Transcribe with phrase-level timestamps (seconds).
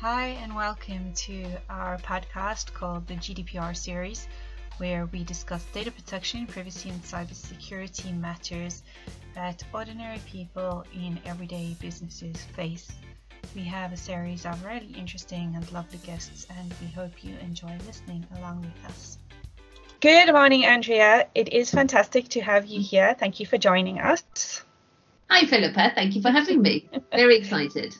[0.00, 4.28] Hi, and welcome to our podcast called the GDPR series,
[4.76, 8.84] where we discuss data protection, privacy, and cybersecurity matters
[9.34, 12.88] that ordinary people in everyday businesses face.
[13.56, 17.76] We have a series of really interesting and lovely guests, and we hope you enjoy
[17.84, 19.18] listening along with us.
[19.98, 21.26] Good morning, Andrea.
[21.34, 23.16] It is fantastic to have you here.
[23.18, 24.62] Thank you for joining us.
[25.28, 25.90] Hi, Philippa.
[25.96, 26.88] Thank you for having me.
[27.10, 27.96] Very excited.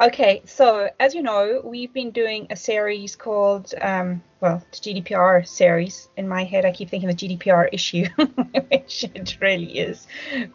[0.00, 5.46] Okay, so as you know, we've been doing a series called, um, well, the GDPR
[5.46, 6.08] series.
[6.16, 8.06] In my head, I keep thinking the GDPR issue,
[8.70, 10.06] which it really is.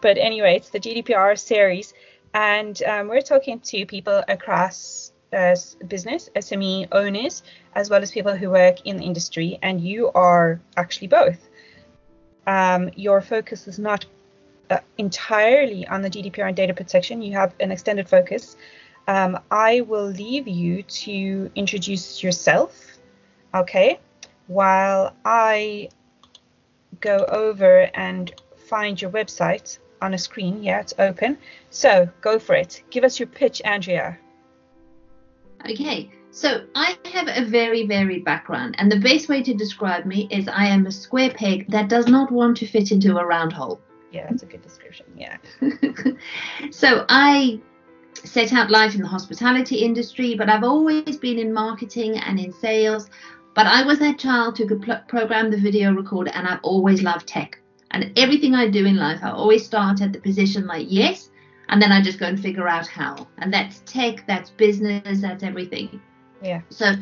[0.01, 1.93] But anyway, it's the GDPR series,
[2.33, 5.55] and um, we're talking to people across uh,
[5.87, 7.43] business, SME owners,
[7.75, 11.49] as well as people who work in the industry, and you are actually both.
[12.45, 14.05] Um, your focus is not
[14.69, 17.21] uh, entirely on the GDPR and data protection.
[17.21, 18.55] You have an extended focus
[19.07, 22.99] um, I will leave you to introduce yourself,
[23.53, 23.99] okay,
[24.47, 25.89] while I
[26.99, 28.33] go over and
[28.67, 30.63] find your website on a screen.
[30.63, 31.37] Yeah, it's open.
[31.69, 32.83] So go for it.
[32.89, 34.17] Give us your pitch, Andrea.
[35.69, 40.27] Okay, so I have a very varied background, and the best way to describe me
[40.31, 43.53] is I am a square peg that does not want to fit into a round
[43.53, 43.81] hole.
[44.11, 45.05] Yeah, that's a good description.
[45.17, 45.37] Yeah.
[46.71, 47.59] so I
[48.25, 52.51] set out life in the hospitality industry, but I've always been in marketing and in
[52.53, 53.09] sales.
[53.53, 57.01] But I was that child who could pl- program the video recorder, and I've always
[57.01, 57.59] loved tech.
[57.91, 61.29] And everything I do in life, I always start at the position like yes,
[61.69, 63.27] and then I just go and figure out how.
[63.39, 65.99] And that's tech, that's business, that's everything.
[66.41, 66.61] Yeah.
[66.69, 66.93] So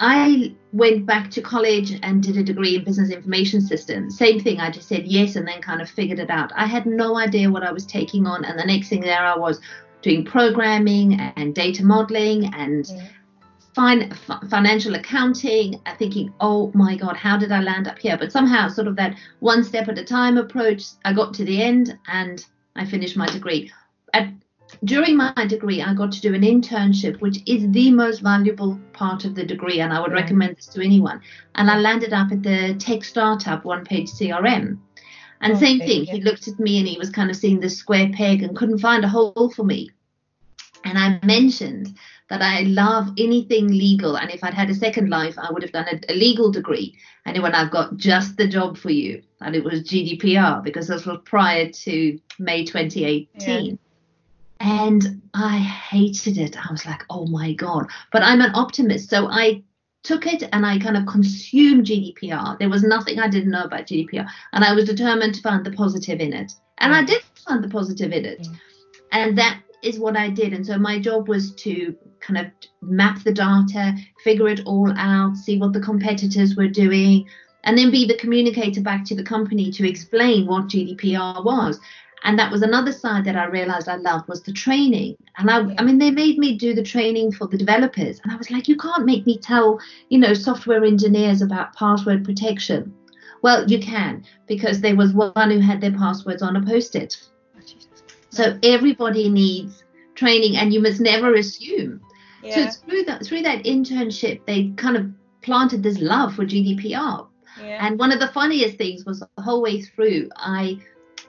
[0.00, 4.16] I went back to college and did a degree in business information systems.
[4.16, 6.52] Same thing, I just said yes and then kind of figured it out.
[6.54, 9.36] I had no idea what I was taking on, and the next thing there I
[9.36, 9.60] was
[10.02, 13.08] doing programming and data modeling and yeah.
[13.74, 14.12] fin-
[14.48, 18.16] financial accounting, uh, thinking, oh my God, how did I land up here?
[18.16, 21.62] But somehow, sort of that one step at a time approach, I got to the
[21.62, 22.44] end and
[22.76, 23.72] I finished my degree.
[24.14, 24.28] At,
[24.84, 29.24] during my degree, I got to do an internship, which is the most valuable part
[29.24, 31.20] of the degree, and I would recommend this to anyone.
[31.54, 34.78] And I landed up at the tech startup One Page CRM.
[35.40, 36.14] And oh, okay, same thing, yeah.
[36.14, 38.78] he looked at me and he was kind of seeing this square peg and couldn't
[38.78, 39.90] find a hole for me.
[40.84, 41.96] And I mentioned
[42.28, 44.16] that I love anything legal.
[44.16, 46.96] And if I'd had a second life, I would have done a, a legal degree.
[47.24, 51.06] And when I've got just the job for you, and it was GDPR because this
[51.06, 53.66] was prior to May 2018.
[53.66, 53.74] Yeah.
[54.60, 56.56] And I hated it.
[56.56, 57.86] I was like, oh my God.
[58.12, 59.08] But I'm an optimist.
[59.08, 59.62] So I
[60.02, 62.58] took it and I kind of consumed GDPR.
[62.58, 64.26] There was nothing I didn't know about GDPR.
[64.52, 66.52] And I was determined to find the positive in it.
[66.78, 67.06] And I mm.
[67.06, 68.40] did find the positive in it.
[68.40, 68.56] Mm.
[69.12, 70.52] And that is what I did.
[70.52, 72.46] And so my job was to kind of
[72.82, 77.26] map the data, figure it all out, see what the competitors were doing,
[77.64, 81.78] and then be the communicator back to the company to explain what GDPR was.
[82.24, 85.16] And that was another side that I realized I loved was the training.
[85.36, 88.20] And I, I mean, they made me do the training for the developers.
[88.22, 92.24] And I was like, you can't make me tell, you know, software engineers about password
[92.24, 92.92] protection.
[93.42, 97.16] Well, you can, because there was one who had their passwords on a post it
[98.30, 102.00] so everybody needs training, and you must never assume.
[102.42, 102.70] Yeah.
[102.70, 105.10] So through that through that internship, they kind of
[105.42, 107.26] planted this love for GDPR.
[107.60, 107.86] Yeah.
[107.86, 110.78] And one of the funniest things was the whole way through, I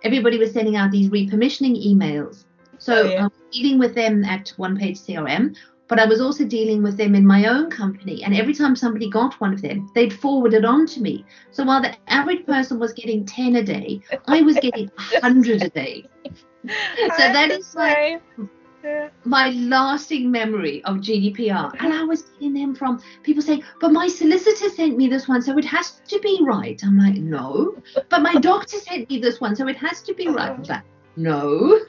[0.04, 2.46] everybody was sending out these repermissioning emails.
[2.78, 3.20] So oh, yeah.
[3.20, 5.56] I was dealing with them at One Page CRM,
[5.88, 8.24] but I was also dealing with them in my own company.
[8.24, 11.26] And every time somebody got one of them, they'd forward it on to me.
[11.52, 14.90] So while the average person was getting 10 a day, I was getting
[15.22, 16.06] 100 a day.
[16.68, 17.76] so that is
[18.84, 21.76] my, my lasting memory of GDPR.
[21.80, 25.42] And I was getting them from people saying, but my solicitor sent me this one,
[25.42, 26.82] so it has to be right.
[26.84, 27.76] I'm like, no.
[28.10, 30.52] But my doctor sent me this one, so it has to be right.
[30.52, 30.84] I'm like,
[31.16, 31.80] no.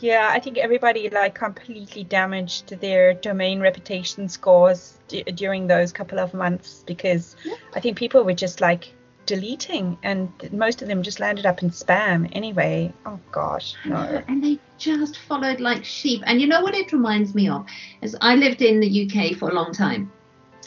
[0.00, 6.18] Yeah, I think everybody like completely damaged their domain reputation scores d- during those couple
[6.18, 7.54] of months because yeah.
[7.74, 8.92] I think people were just like
[9.26, 12.92] deleting and most of them just landed up in spam anyway.
[13.06, 14.22] Oh gosh no.
[14.28, 16.22] And they just followed like sheep.
[16.26, 17.66] And you know what it reminds me of?
[18.02, 20.10] Is i lived in the uk for a long time.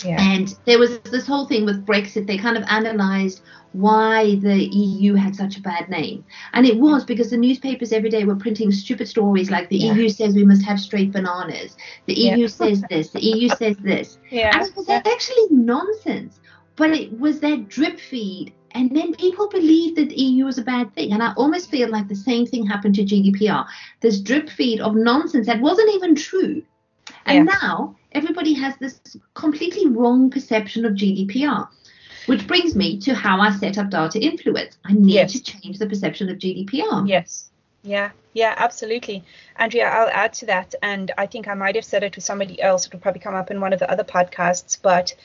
[0.05, 0.17] Yeah.
[0.21, 2.27] and there was this whole thing with brexit.
[2.27, 3.41] They kind of analyzed
[3.73, 6.23] why the eu had such a bad name.
[6.53, 9.93] And it was because the newspapers every day were printing stupid stories like the yeah.
[9.93, 11.75] eu says we must have straight bananas.
[12.05, 12.47] The eu yeah.
[12.47, 13.09] says this.
[13.09, 14.17] The eu says this.
[14.29, 14.51] Yeah.
[14.53, 16.39] and it was actually nonsense
[16.77, 20.93] but it was that drip feed and then people believed that EU was a bad
[20.93, 21.11] thing.
[21.11, 23.65] And I almost feel like the same thing happened to GDPR.
[24.01, 26.61] This drip feed of nonsense that wasn't even true.
[27.25, 27.57] And yeah.
[27.61, 29.01] now everybody has this
[29.33, 31.67] completely wrong perception of GDPR.
[32.27, 34.77] Which brings me to how I set up data influence.
[34.83, 35.31] I need Yes.
[35.31, 37.07] to change the perception of GDPR.
[37.07, 37.49] Yes.
[37.83, 39.23] Yeah, yeah, absolutely.
[39.55, 40.75] Andrea, I'll add to that.
[40.83, 42.85] And I think I might have said it to somebody else.
[42.85, 44.77] It'll probably come up in one of the other podcasts.
[44.81, 45.15] But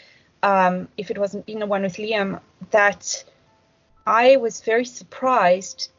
[0.42, 2.40] um, if it wasn't in the one with Liam,
[2.70, 3.24] that
[4.06, 5.90] I was very surprised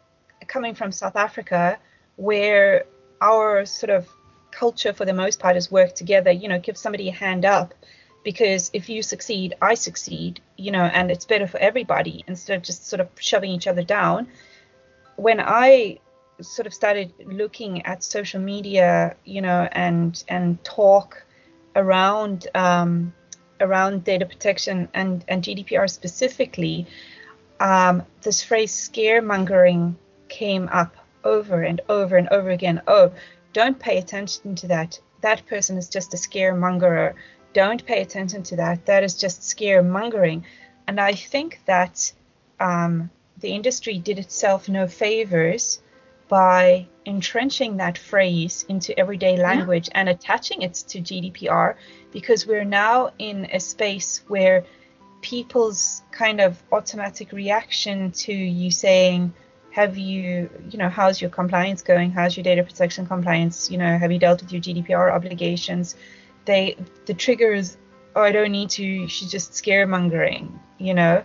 [0.48, 1.80] coming from South Africa,
[2.16, 2.86] where
[3.22, 4.08] our sort of
[4.52, 7.74] culture for the most part is work together, you know, give somebody a hand up.
[8.24, 12.64] Because if you succeed, I succeed, you know, and it's better for everybody instead of
[12.64, 14.28] just sort of shoving each other down
[15.16, 16.00] when I
[16.42, 21.24] sort of started looking at social media, you know, and and talk
[21.76, 23.14] around um,
[23.60, 26.88] around data protection and and GDPR specifically,
[27.60, 29.96] um, this phrase scaremongering
[30.30, 32.82] came up over and over and over again.
[32.88, 33.14] Oh,
[33.54, 35.00] don't pay attention to that.
[35.22, 37.14] That person is just a scaremongerer.
[37.54, 38.86] Don't pay attention to that.
[38.86, 40.44] That is just scaremongering.
[40.88, 42.12] And I think that
[42.60, 45.80] um, the industry did itself no favors
[46.28, 51.76] by entrenching that phrase into everyday language and attaching it to GDPR
[52.12, 54.66] because we're now in a space where
[55.22, 59.34] people's kind of automatic reaction to you saying,
[59.72, 62.12] have you, you know, how's your compliance going?
[62.12, 63.72] How's your data protection compliance?
[63.72, 65.96] You know, have you dealt with your GDPR obligations?
[66.46, 67.78] They, the trigger is,
[68.16, 69.08] oh, I don't need to.
[69.08, 71.24] She's just scaremongering, you know,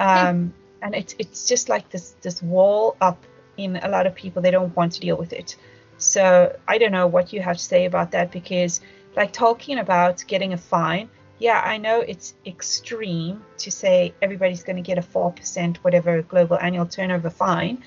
[0.00, 0.52] um,
[0.82, 3.24] and it's it's just like this this wall up
[3.56, 4.42] in a lot of people.
[4.42, 5.56] They don't want to deal with it.
[5.98, 8.80] So I don't know what you have to say about that because,
[9.16, 11.08] like talking about getting a fine,
[11.38, 16.58] yeah, I know it's extreme to say everybody's going to get a 4% whatever global
[16.58, 17.82] annual turnover fine.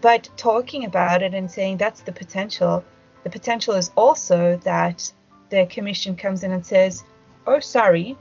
[0.00, 2.84] But talking about it and saying that's the potential,
[3.24, 5.12] the potential is also that
[5.50, 7.04] the commission comes in and says,
[7.46, 8.16] oh, sorry,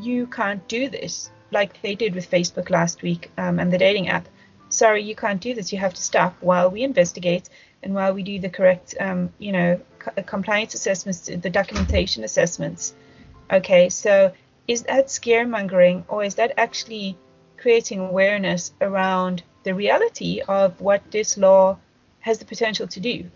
[0.00, 4.08] you can't do this, like they did with Facebook last week um, and the dating
[4.08, 4.28] app.
[4.78, 5.72] Sorry, you can't do this.
[5.72, 7.48] You have to stop while we investigate
[7.82, 12.94] and while we do the correct, um, you know, co- compliance assessments, the documentation assessments.
[13.50, 14.32] Okay, so
[14.68, 17.16] is that scaremongering or is that actually
[17.56, 21.76] creating awareness around the reality of what this law
[22.20, 23.28] has the potential to do?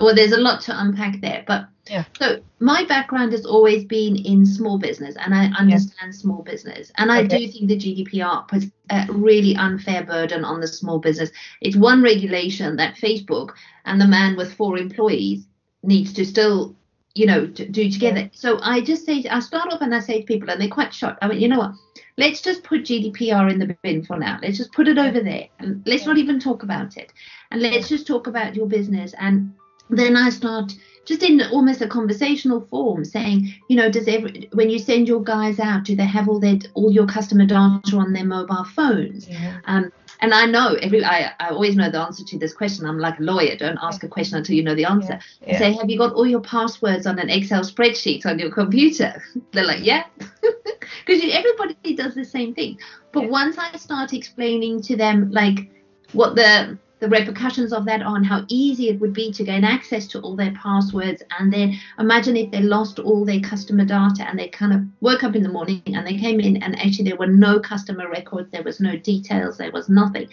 [0.00, 2.04] Well, there's a lot to unpack there, but Yeah.
[2.18, 7.10] so my background has always been in small business, and I understand small business, and
[7.10, 7.46] I Okay.
[7.46, 11.30] do think the GDPR puts a really unfair burden on the small business.
[11.60, 13.50] It's one regulation that Facebook
[13.84, 15.46] and the man with four employees
[15.82, 16.76] needs to still,
[17.14, 18.30] you know, to do together.
[18.32, 20.94] So I just say, I start off and I say to people, and they're quite
[20.94, 21.18] shocked.
[21.22, 21.72] I mean, you know what?
[22.18, 24.38] Let's just put GDPR in the bin for now.
[24.42, 27.12] Let's just put it over there, and let's not even talk about it.
[27.50, 29.14] And let's just talk about your business.
[29.18, 29.52] And
[29.90, 30.72] then i start
[31.06, 35.22] just in almost a conversational form saying you know does every when you send your
[35.22, 39.28] guys out do they have all their all your customer data on their mobile phones
[39.28, 39.60] Yeah.
[39.66, 42.86] um and I know every I, I always know the answer to this question.
[42.86, 45.14] I'm like a lawyer, don't ask a question until you know the answer.
[45.14, 45.58] I Yeah.
[45.58, 49.22] say, have you got all your passwords on an Excel spreadsheet on your computer?
[49.52, 50.04] They're like, yeah.
[51.06, 52.78] Because everybody does the same thing.
[53.12, 53.30] But Yeah.
[53.30, 55.68] once I start explaining to them like
[56.12, 60.06] what the the repercussions of that on how easy it would be to gain access
[60.08, 61.22] to all their passwords.
[61.38, 65.22] And then imagine if they lost all their customer data and they kind of woke
[65.22, 68.50] up in the morning and they came in and actually there were no customer records
[68.50, 70.28] there was no details there was nothing.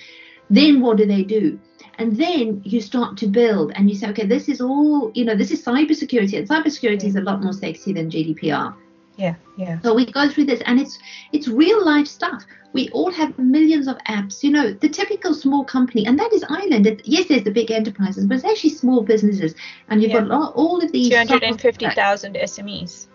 [0.50, 1.60] Then what do they do?
[1.98, 5.36] And then you start to build and you say okay this is all you know
[5.36, 8.74] this is cybersecurity and cybersecurity is a lot more sexy than gdpr
[9.17, 9.36] Yeah.
[9.58, 9.79] Yeah.
[9.82, 10.98] so we go through this and it's
[11.32, 12.43] it's real life stuff
[12.74, 16.43] we all have millions of apps you know the typical small company and that is
[16.50, 19.53] ireland it, yes there's the big enterprises but it's actually small businesses
[19.89, 20.22] and you've Yeah.
[20.22, 23.08] got all, all of these Two hundred and fifty thousand SMEs.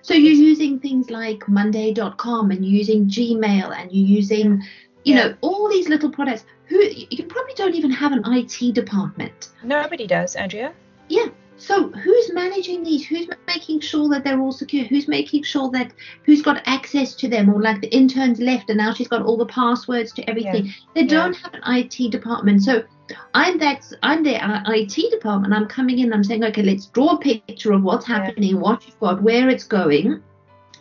[0.00, 4.62] so you're using things like monday.com and you're using gmail and you're using
[5.04, 5.28] you Yeah.
[5.28, 6.78] know all these little products who
[7.10, 10.72] you probably don't even have an it department Nobody does, Andrea.
[11.08, 11.26] Yeah.
[11.58, 13.06] So who's managing these?
[13.06, 13.26] Who's
[14.02, 14.84] sure that they're all secure?
[14.84, 15.92] Who's making sure that
[16.24, 17.48] who's got access to them?
[17.52, 20.72] Or like the interns left and now she's got all the passwords to everything.
[20.94, 21.06] They Yeah.
[21.08, 22.62] don't have an IT department.
[22.62, 22.82] So
[23.34, 25.52] I'm that I'm the uh, IT department.
[25.54, 26.12] I'm coming in.
[26.12, 28.24] I'm saying, okay, let's draw a picture of what's Yeah.
[28.24, 30.22] happening, what you've got, where it's going.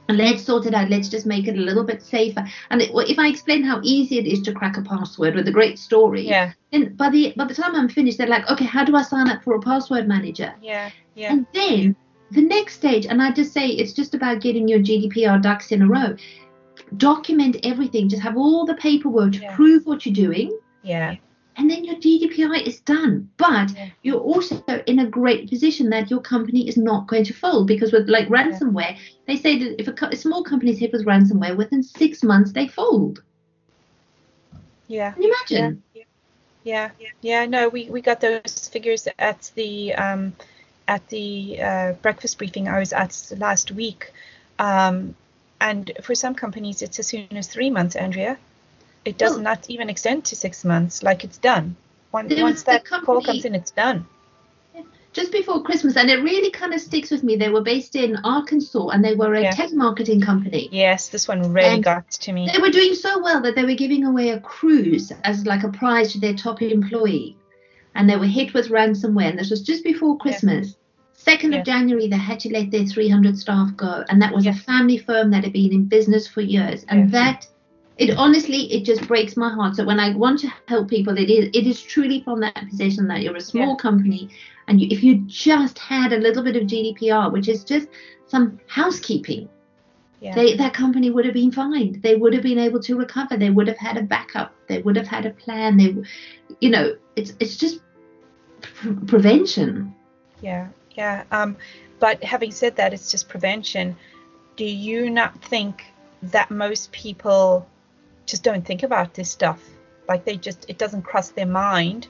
[0.10, 0.90] And let's sort it out.
[0.90, 2.44] Let's just make it a little bit safer.
[2.70, 5.48] And it, well, if I explain how easy it is to crack a password with
[5.48, 6.52] a great story, Yeah.
[6.72, 9.30] then by the by the time I'm finished, they're like, okay, how do I sign
[9.30, 10.54] up for a password manager?
[10.62, 10.90] Yeah.
[11.16, 11.32] Yeah.
[11.34, 11.96] And then
[12.32, 15.82] the next stage, and I just say it's just about getting your GDPR ducks in
[15.82, 16.16] a row.
[16.98, 18.10] Document everything.
[18.10, 19.56] Just have all the paperwork to Yeah.
[19.56, 20.58] prove what you're doing.
[20.84, 21.16] Yeah.
[21.58, 23.30] and then your GDPR is done.
[23.38, 23.90] But Yeah.
[24.04, 27.92] you're also in a great position that your company is not going to fold because
[27.92, 28.98] with like ransomware,
[29.28, 32.24] they say that if a, co- a small company is hit with ransomware, within six
[32.24, 33.22] months they fold.
[34.88, 35.12] Yeah.
[35.12, 35.84] Can you imagine?
[36.64, 36.90] Yeah,
[37.22, 40.34] yeah, no, we, we got those figures at the um,
[40.88, 44.12] at the uh, breakfast briefing I was at last week,
[44.60, 45.16] um,
[45.60, 47.96] and for some companies it's as soon as three months.
[47.96, 48.38] Andrea,
[49.06, 51.04] it does Well- not even extend to six months.
[51.04, 51.76] Like it's done.
[52.12, 54.06] One, once that call comes in, it's done.
[55.14, 57.36] Just before Christmas, and it really kind of sticks with me.
[57.36, 59.52] They were based in Arkansas, and they were a Yeah.
[59.52, 60.70] telemarketing company.
[60.72, 62.50] Yes, this one really And got to me.
[62.54, 65.70] They were doing so well that they were giving away a cruise as like a
[65.70, 67.36] prize to their top employee.
[67.96, 69.30] And they were hit with ransomware.
[69.30, 70.76] And this was just before Christmas.
[71.14, 71.60] 2nd Yeah.
[71.60, 74.04] of January, they had to let their 300 staff go.
[74.10, 74.52] And that was Yeah.
[74.52, 76.86] a family firm that had been in business for years.
[76.90, 77.12] And Yeah.
[77.12, 77.48] that,
[77.98, 79.76] it honestly, it just breaks my heart.
[79.76, 83.08] So when I want to help people, it is, it is truly from that position
[83.10, 83.76] that you're a small Yeah.
[83.76, 84.30] company.
[84.68, 87.88] And you, if you just had a little bit of GDPR, which is just
[88.26, 89.48] some housekeeping,
[90.22, 90.34] Yeah.
[90.34, 92.00] they, that company would have been fine.
[92.02, 93.38] They would have been able to recover.
[93.38, 94.56] They would have had a backup.
[94.68, 95.78] They would have had a plan.
[95.78, 95.96] They,
[96.62, 97.82] you know, it's it's just
[98.62, 99.94] pre- prevention.
[100.42, 101.24] Yeah, yeah.
[101.32, 101.58] Um,
[102.00, 103.96] but having said that, it's just prevention.
[104.56, 105.86] Do you not think
[106.24, 107.68] that most people
[108.26, 109.62] just don't think about this stuff?
[110.08, 112.08] Like they just, it doesn't cross their mind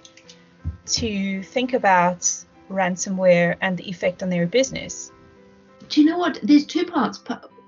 [0.88, 2.22] to think about
[2.70, 5.12] ransomware and the effect on their business.
[5.90, 6.40] Do you know what?
[6.42, 7.22] There's two parts.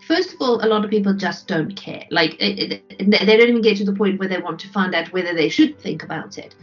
[0.07, 2.05] First of all, a lot of people just don't care.
[2.09, 5.33] Like they don't even get to the point where they want to find out whether
[5.33, 6.55] they should think about it.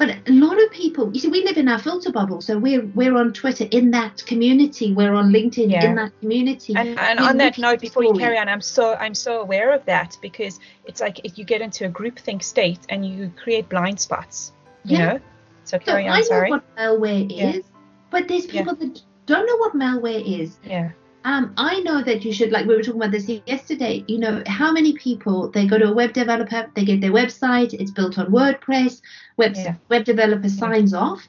[0.00, 2.86] But a lot of people, you see, we live in our filter bubble, so we're
[2.94, 5.90] we're on Twitter in that community, we're on LinkedIn Yeah.
[5.90, 6.72] in that community.
[6.74, 9.84] And, and on that note, before you carry on, I'm so I'm so aware of
[9.84, 14.00] that because it's like if you get into a groupthink state and you create blind
[14.00, 14.52] spots,
[14.86, 15.04] you Yeah.
[15.04, 15.20] know.
[15.64, 16.18] So carry So carry I on.
[16.20, 16.50] know Sorry.
[16.50, 17.50] what malware Yeah.
[17.50, 17.64] is,
[18.08, 20.56] but there's people that don't know what malware is.
[20.64, 20.92] Yeah.
[21.24, 24.42] Um, I know that you should, like we were talking about this yesterday, you know,
[24.46, 28.18] how many people they go to a web developer, they get their website, it's built
[28.18, 29.02] on WordPress,
[29.36, 29.74] web, Yeah.
[29.90, 31.28] web developer signs off.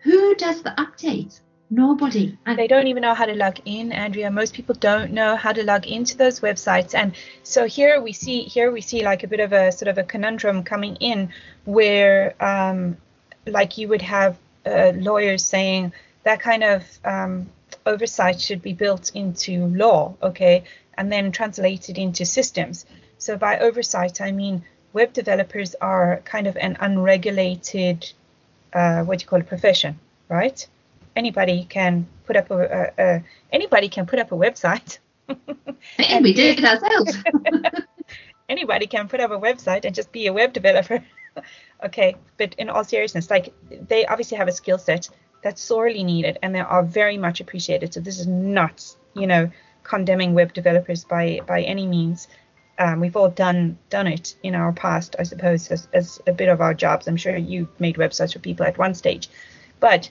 [0.00, 1.40] Who does the updates?
[1.70, 2.36] Nobody.
[2.46, 5.52] And they don't even know how to log in andrea most people don't know how
[5.52, 9.28] to log into those websites and so here we see here we see like a
[9.28, 11.28] bit of a sort of a conundrum coming in
[11.66, 12.96] where um,
[13.46, 15.92] like you would have uh, lawyers saying
[16.24, 17.48] that kind of um,
[17.86, 22.86] oversight should be built into law okay and then translated into systems
[23.18, 28.12] so by oversight i mean web developers are kind of an unregulated
[28.72, 30.66] uh, what do you call it profession right
[31.16, 34.98] anybody can put up a, a, a anybody can put up a website.
[35.98, 37.16] and we did it ourselves.
[38.48, 41.04] anybody can put up a website and just be a web developer.
[41.84, 43.52] okay, but in all seriousness, like
[43.88, 45.08] they obviously have a skill set
[45.42, 47.94] that's sorely needed and they are very much appreciated.
[47.94, 49.50] So this is not, you know,
[49.82, 52.28] condemning web developers by by any means.
[52.78, 56.48] Um, we've all done done it in our past, I suppose, as, as a bit
[56.48, 57.06] of our jobs.
[57.06, 59.28] I'm sure you made websites for people at one stage,
[59.80, 60.08] but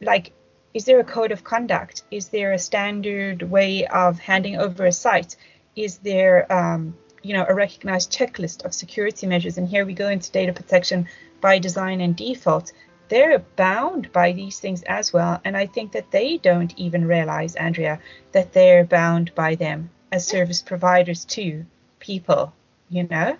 [0.00, 0.32] like
[0.76, 4.92] is there a code of conduct is there a standard way of handing over a
[4.92, 5.36] site
[5.74, 10.08] is there um, you know a recognized checklist of security measures and here we go
[10.08, 11.08] into data protection
[11.40, 12.72] by design and default
[13.08, 17.54] they're bound by these things as well and i think that they don't even realize
[17.56, 17.98] andrea
[18.32, 21.64] that they're bound by them as service providers to
[22.00, 22.52] people
[22.88, 23.36] you know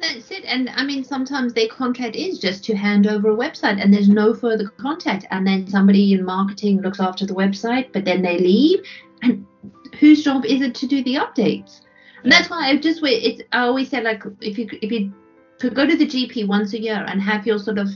[0.00, 0.44] That's it.
[0.44, 4.08] And I mean, sometimes their contract is just to hand over a website and there's
[4.08, 5.26] no further contact.
[5.30, 8.80] And then somebody in marketing looks after the website, but then they leave.
[9.22, 9.46] And
[10.00, 11.82] whose job is it to do the updates?
[12.24, 13.00] And that's why I just.
[13.04, 15.12] It's I always say like if you if you
[15.60, 17.88] could go to the GP once a year and have your sort of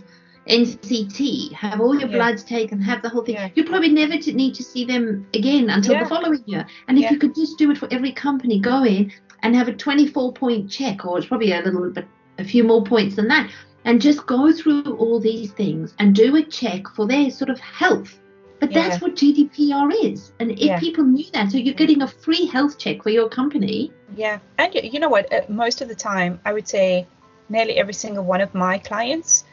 [0.47, 2.17] NCT, have all your Yeah.
[2.17, 3.35] bloods taken, have the whole thing.
[3.35, 3.49] Yeah.
[3.55, 6.05] You probably never to need to see them again until Yeah.
[6.05, 6.67] the following year.
[6.89, 9.13] And if you could just do it for every company, go in
[9.43, 12.07] and have a 24 point check, or it's probably a little bit,
[12.39, 13.51] a few more points than that,
[13.85, 17.59] and just go through all these things and do a check for their sort of
[17.61, 18.19] health.
[18.59, 20.33] But that's what GDPR is.
[20.41, 23.93] And if people knew that, so you're getting a free health check for your company.
[24.17, 25.31] Yeah, and you, you know what?
[25.31, 27.07] Uh, most of the time, I would say
[27.51, 29.45] nearly every single one of my clients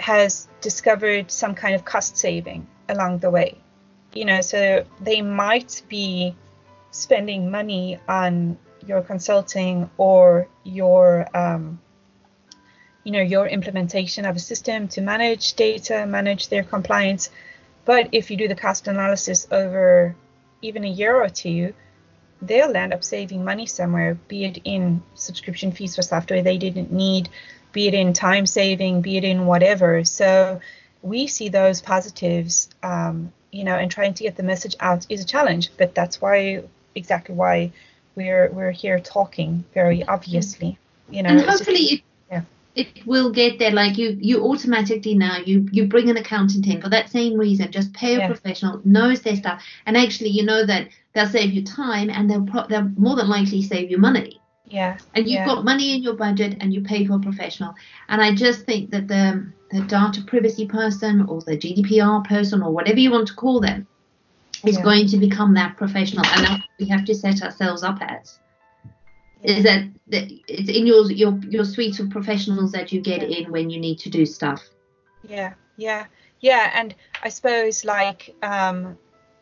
[0.00, 3.58] has discovered some kind of cost saving along the way.
[4.12, 6.34] You know, so they might be
[6.90, 11.80] spending money on your consulting or your, um,
[13.04, 17.30] you know, your implementation of a system to manage data, manage their compliance.
[17.84, 20.16] But if you do the cost analysis over
[20.62, 21.72] even a year or two,
[22.42, 26.90] they'll end up saving money somewhere, be it in subscription fees for software they didn't
[26.90, 27.28] need,
[27.72, 30.04] be it in time saving, be it in whatever.
[30.04, 30.60] So
[31.02, 35.22] we see those positives, um, you know, and trying to get the message out is
[35.22, 35.70] a challenge.
[35.76, 37.72] But that's why exactly why
[38.14, 41.30] we're we're here talking very obviously, you know.
[41.30, 42.00] And hopefully it,
[42.30, 42.42] yeah.
[42.74, 43.70] it will get there.
[43.70, 47.70] Like you you automatically now you you bring an accountant in for that same reason.
[47.72, 48.26] Just pay a yeah.
[48.26, 52.46] professional, knows their stuff, and actually you know that they'll save you time and they'll
[52.46, 54.39] pro- they'll more than likely save you money.
[54.70, 54.98] Yeah.
[55.14, 55.46] And you've yeah.
[55.46, 57.74] got money in your budget and you pay for a professional.
[58.08, 62.72] And I just think that the the data privacy person or the GDPR person or
[62.72, 63.86] whatever you want to call them
[64.64, 64.82] is yeah.
[64.82, 68.38] going to become that professional and that's we have to set ourselves up as.
[69.42, 69.52] Yeah.
[69.52, 73.50] Is that, that it's in your your your suite of professionals that you get in
[73.50, 74.62] when you need to do stuff.
[75.26, 76.06] Yeah, yeah,
[76.40, 78.98] yeah, and I suppose like um,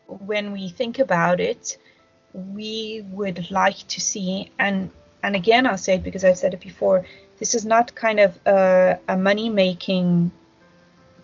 [0.07, 1.77] when we think about it,
[2.33, 4.89] we would like to see and
[5.23, 7.05] and again, I'll say it because I've said it before,
[7.39, 10.31] this is not kind of a, a money making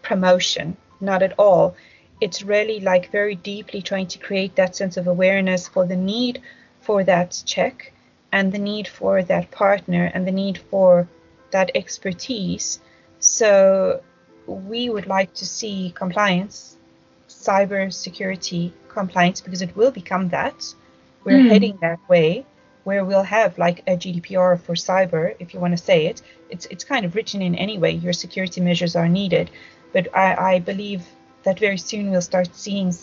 [0.02, 1.76] promotion, not at all.
[2.22, 6.42] It's really like very deeply trying to create that sense of awareness for the need
[6.82, 7.92] for that check
[8.32, 11.08] and the need for that partner and the need for
[11.52, 12.80] that expertise.
[13.20, 14.02] So
[14.46, 16.78] we would like to see compliance,
[17.30, 20.74] cyber security compliance, because it will become that.
[21.24, 21.50] We're mm.
[21.50, 22.46] heading that way
[22.86, 26.22] where we'll have like a GDPR for cyber, if you want to say it.
[26.50, 27.94] It's it's kind of written in anyway.
[27.94, 29.50] Your security measures are needed,
[29.92, 31.04] but I, I believe
[31.44, 32.94] that very soon we'll start seeing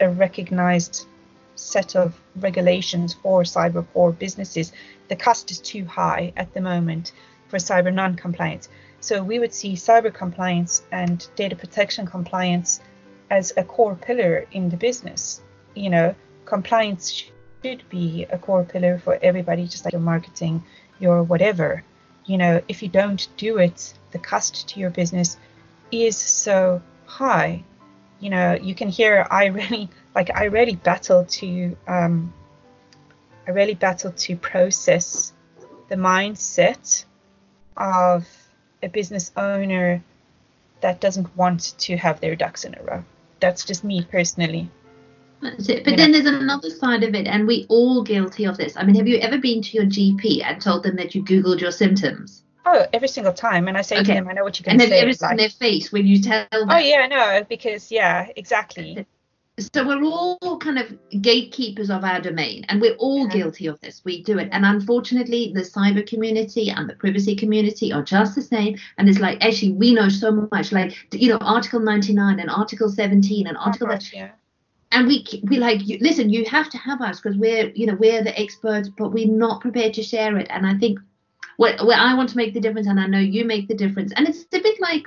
[0.00, 1.06] a recognized
[1.54, 4.72] set of regulations for cyber core businesses.
[5.08, 7.12] The cost is too high at the moment
[7.48, 8.68] for cyber non-compliance.
[9.00, 12.80] So we would see cyber compliance and data protection compliance
[13.30, 15.42] as a core pillar in the business.
[15.74, 16.14] You know,
[16.46, 17.24] compliance
[17.62, 20.62] should be a core pillar for everybody, just like your marketing,
[20.98, 21.82] your whatever.
[22.24, 25.36] You know, if you don't do it, the cost to your business
[25.90, 27.62] is so high.
[28.20, 32.32] You know, you can hear I really like I really battle to um,
[33.46, 35.32] I really battle to process
[35.88, 37.04] the mindset
[37.76, 38.26] of
[38.82, 40.02] a business owner
[40.80, 43.04] that doesn't want to have their ducks in a row.
[43.40, 44.70] That's just me personally.
[45.50, 45.84] That's it.
[45.84, 45.96] But yeah.
[45.96, 48.76] then there's another side of it, and we all guilty of this.
[48.76, 51.60] I mean, have you ever been to your GP and told them that you Googled
[51.60, 52.42] your symptoms?
[52.64, 53.68] Oh, every single time.
[53.68, 54.04] And I say okay.
[54.04, 55.00] to them, I know what you're going to say.
[55.00, 56.68] And have like, their face when you tell them?
[56.68, 59.06] Oh, yeah, I know, because, yeah, exactly.
[59.58, 63.32] So we're all kind of gatekeepers of our domain, and we're all yeah.
[63.32, 64.02] guilty of this.
[64.04, 64.50] We do it.
[64.52, 68.76] And unfortunately, the cyber community and the privacy community are just the same.
[68.98, 70.72] And it's like, actually, we know so much.
[70.72, 73.86] Like, you know, Article 99 and Article 17 and Article.
[73.86, 74.30] Much, yeah
[74.96, 78.24] and we we like listen you have to have us because we're you know we're
[78.24, 80.98] the experts but we're not prepared to share it and i think
[81.58, 84.12] where, where i want to make the difference and i know you make the difference
[84.16, 85.04] and it's a bit like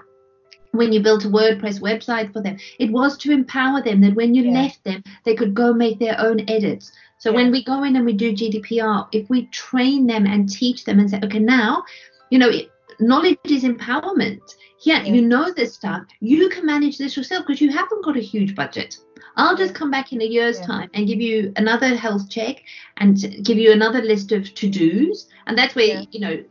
[0.71, 4.35] when you built a wordpress website for them it was to empower them that when
[4.35, 4.61] you yeah.
[4.61, 7.37] left them they could go make their own edits so yeah.
[7.37, 10.99] when we go in and we do gdpr if we train them and teach them
[10.99, 11.83] and say okay now
[12.29, 12.51] you know
[12.99, 15.13] knowledge is empowerment yeah, yeah.
[15.13, 18.53] you know this stuff you can manage this yourself because you haven't got a huge
[18.53, 18.97] budget
[19.39, 20.65] I'll just come back in a year's yeah.
[20.65, 22.61] time and give you another health check
[22.97, 25.27] and give you another list of to dos.
[25.47, 26.03] And that's where, yeah.
[26.11, 26.43] you know,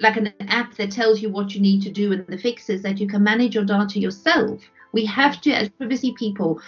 [0.00, 2.98] like an app that tells you what you need to do and the fixes that
[2.98, 4.62] you can manage your data yourself.
[4.92, 6.60] We have to, as privacy people,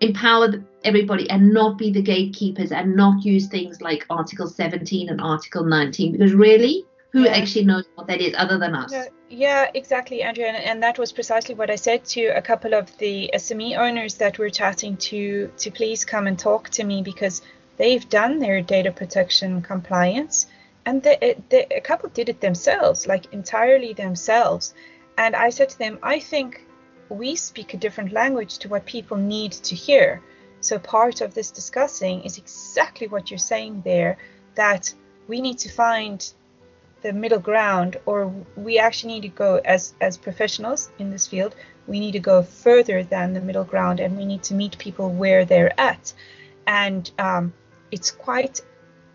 [0.00, 5.20] empower everybody and not be the gatekeepers and not use things like Article 17 and
[5.20, 7.30] Article 19 because really, who yeah.
[7.30, 8.92] actually knows what that is other than us?
[9.28, 10.48] Yeah, exactly, Andrea.
[10.48, 14.14] And, and, that was precisely what I said to a couple of the SME owners
[14.16, 17.42] that we're chatting to to please come and talk to me because
[17.76, 20.46] they've done their data protection compliance
[20.84, 24.74] and they, they, a couple did it themselves, like entirely themselves.
[25.18, 26.64] And I said to them, I think
[27.08, 30.22] we speak a different language to what people need to hear.
[30.60, 34.16] So part of this discussing is exactly what you're saying there
[34.54, 34.92] that
[35.28, 36.32] we need to find
[37.06, 41.54] the middle ground or we actually need to go as as professionals in this field
[41.86, 45.10] we need to go further than the middle ground and we need to meet people
[45.10, 46.12] where they're at.
[46.66, 47.52] And um,
[47.90, 48.60] it's quite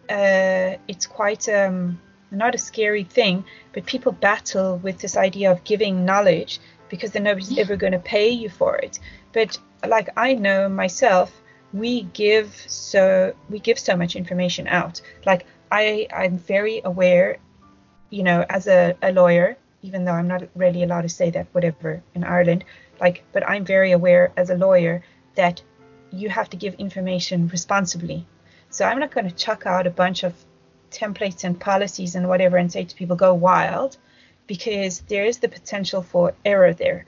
[0.09, 1.99] uh, it's quite um,
[2.31, 7.23] not a scary thing but people battle with this idea of giving knowledge because then
[7.23, 8.99] nobody's ever going to pay you for it.
[9.33, 11.41] But like i know myself
[11.73, 15.01] we give so we give so much information out.
[15.25, 17.37] Like i i'm very aware
[18.11, 21.47] you know, as a, a lawyer, even though I'm not really allowed to say that,
[21.53, 22.63] whatever, in Ireland,
[22.99, 25.03] like, but I'm very aware as a lawyer
[25.35, 25.63] that
[26.11, 28.27] you have to give information responsibly.
[28.69, 30.35] So I'm not going to chuck out a bunch of
[30.91, 33.97] templates and policies and whatever and say to people, go wild,
[34.45, 37.05] because there is the potential for error there.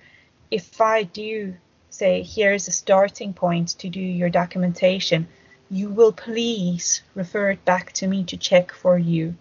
[0.50, 1.56] If I do
[1.90, 5.28] say, here's a starting point to do your documentation,
[5.70, 9.36] you will please refer it back to me to check for you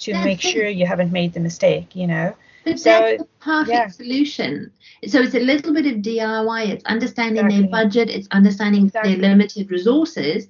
[0.00, 2.34] to That's make sure you haven't made the mistake, you know?
[2.64, 3.88] But So, that's the perfect yeah.
[3.88, 4.70] solution.
[5.06, 6.68] So it's a little bit of DIY.
[6.68, 7.60] It's understanding Exactly.
[7.60, 8.08] their budget.
[8.10, 9.14] It's understanding Exactly.
[9.16, 10.48] their limited resources,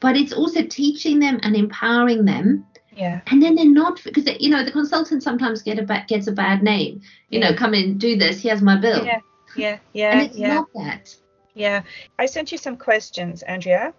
[0.00, 2.66] but it's also teaching them and empowering them.
[2.96, 3.20] Yeah.
[3.28, 6.32] And then they're not because you know the consultant sometimes get a ba- gets a
[6.32, 7.00] bad name.
[7.30, 8.40] You know, come in, do this.
[8.42, 9.04] Here's my bill.
[9.04, 9.20] Yeah.
[9.56, 9.78] Yeah.
[9.92, 10.12] Yeah.
[10.12, 10.54] and it's Yeah.
[10.54, 11.14] not that.
[11.54, 11.82] Yeah.
[12.18, 13.92] I sent you some questions, Andrea,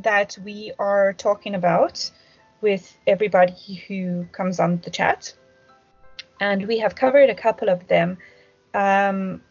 [0.00, 2.10] that we are talking about
[2.60, 5.32] with everybody who comes on the chat.
[6.40, 8.18] And we have covered a couple of them.
[8.74, 9.42] Um,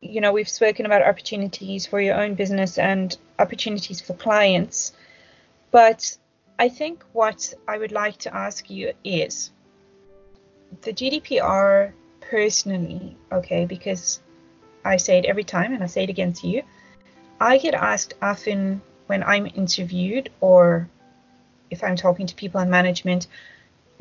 [0.00, 4.92] you know, we've spoken about opportunities for your own business and opportunities for clients.
[5.70, 6.16] But
[6.58, 9.50] I think what I would like to ask you is
[10.82, 14.20] the GDPR personally, okay, because
[14.84, 16.62] I say it every time and I say it again to you.
[17.40, 20.88] I get asked often when I'm interviewed or
[21.70, 23.26] if I'm talking to people in management,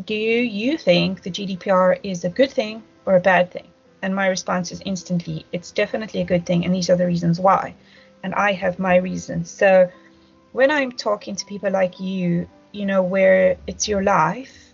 [0.05, 3.67] do you think the GDPR is a good thing or a bad thing?
[4.01, 7.39] And my response is instantly, it's definitely a good thing, and these are the reasons
[7.39, 7.75] why.
[8.23, 9.49] And I have my reasons.
[9.49, 9.89] So
[10.51, 14.73] when I'm talking to people like you, you know, where it's your life,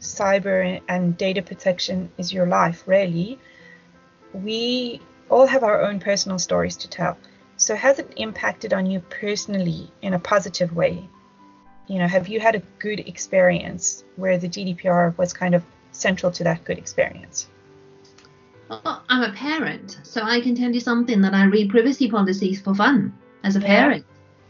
[0.00, 3.38] cyber and data protection is your life, really,
[4.32, 7.16] we all have our own personal stories to tell.
[7.56, 11.08] So has it impacted on you personally in a positive way?
[11.88, 16.32] You know, have you had a good experience where the GDPR was kind of central
[16.32, 17.48] to that good experience?
[18.68, 22.60] Well, I'm a parent, so I can tell you something that I read privacy policies
[22.60, 23.12] for fun
[23.44, 23.66] as a Yeah.
[23.66, 24.04] parent.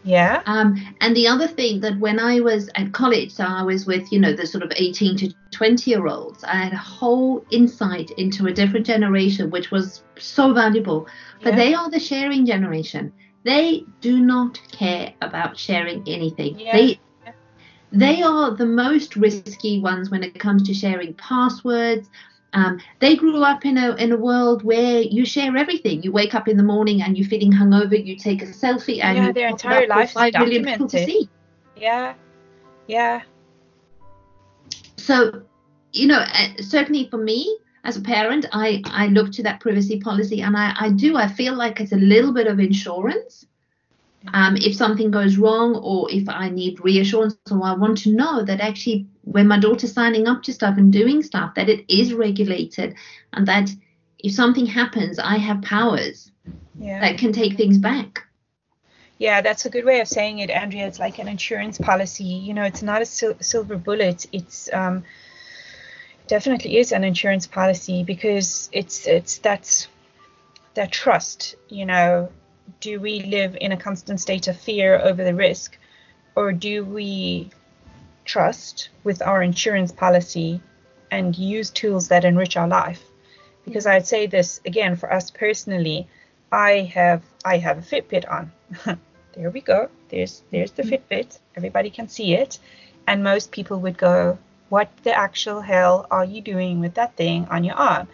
[0.04, 0.40] Yeah.
[0.46, 4.10] Um, and the other thing that when I was at college, so I was with,
[4.12, 8.12] you know, the sort of 18 to 20 year olds, I had a whole insight
[8.12, 11.08] into a different generation, which was so valuable.
[11.42, 11.56] But Yeah.
[11.56, 13.12] they are the sharing generation.
[13.44, 16.58] They do not care about sharing anything.
[16.58, 16.76] Yeah.
[16.76, 17.00] They
[17.92, 22.08] they are the most risky ones when it comes to sharing passwords.
[22.52, 26.02] Um, they grew up in a in a world where you share everything.
[26.02, 28.02] You wake up in the morning and you're feeling hungover.
[28.02, 31.22] You take a selfie and Yeah, their entire life is five million people to documented.
[31.22, 31.30] see.
[31.76, 32.14] Yeah.
[32.86, 33.22] Yeah.
[34.96, 35.42] So,
[35.92, 40.00] you know, uh, certainly for me as a parent, I I look to that privacy
[40.00, 43.46] policy and I I do I feel like it's a little bit of insurance.
[44.32, 48.42] Um, if something goes wrong or if I need reassurance or I want to know
[48.44, 52.12] that actually when my daughter's signing up to stuff and doing stuff that it is
[52.12, 52.94] regulated
[53.32, 53.70] and that
[54.18, 56.30] if something happens I have powers
[56.78, 57.00] Yeah.
[57.00, 58.26] that can take things back.
[59.18, 60.86] Yeah, that's a good way of saying it, Andrea.
[60.86, 62.24] It's like an insurance policy.
[62.24, 64.26] You know, it's not a sil- silver bullet.
[64.30, 65.04] It's um,
[66.26, 69.88] definitely is an insurance policy because it's it's that's
[70.74, 71.54] that trust.
[71.70, 72.28] You know,
[72.80, 75.78] do we live in a constant state of fear over the risk,
[76.34, 77.50] or do we
[78.24, 80.60] trust with our insurance policy
[81.10, 83.02] and use tools that enrich our life?
[83.64, 86.08] Because I'd say this again for us personally.
[86.52, 88.52] I have I have a Fitbit on.
[89.32, 89.88] there we go.
[90.08, 91.14] There's there's the mm-hmm.
[91.14, 91.38] Fitbit.
[91.56, 92.58] Everybody can see it.
[93.06, 97.46] And most people would go, What the actual hell are you doing with that thing
[97.50, 98.08] on your arm?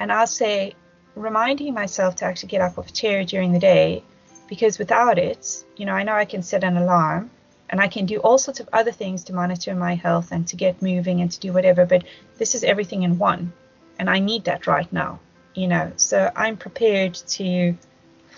[0.00, 0.74] And I'll say,
[1.20, 4.02] reminding myself to actually get up off a chair during the day,
[4.48, 7.30] because without it, you know, I know I can set an alarm
[7.70, 10.56] and I can do all sorts of other things to monitor my health and to
[10.56, 12.04] get moving and to do whatever, but
[12.38, 13.52] this is everything in one.
[13.98, 15.20] And I need that right now,
[15.54, 15.92] you know.
[15.96, 17.76] So I'm prepared to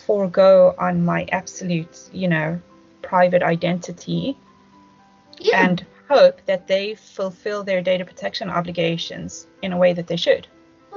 [0.07, 2.61] forego on my absolute, you know,
[3.03, 4.37] private identity
[5.39, 5.65] Yeah.
[5.69, 10.49] and hope that they fulfill their data protection obligations in a way that they should.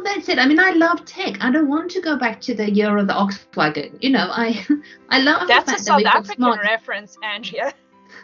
[0.03, 0.37] That's it.
[0.39, 1.37] I mean, I love tech.
[1.41, 3.97] I don't want to go back to the year of the ox wagon.
[4.01, 4.65] You know, I
[5.09, 6.59] I love That's the a fact that South we've got African smart.
[6.63, 7.73] reference, Andrea.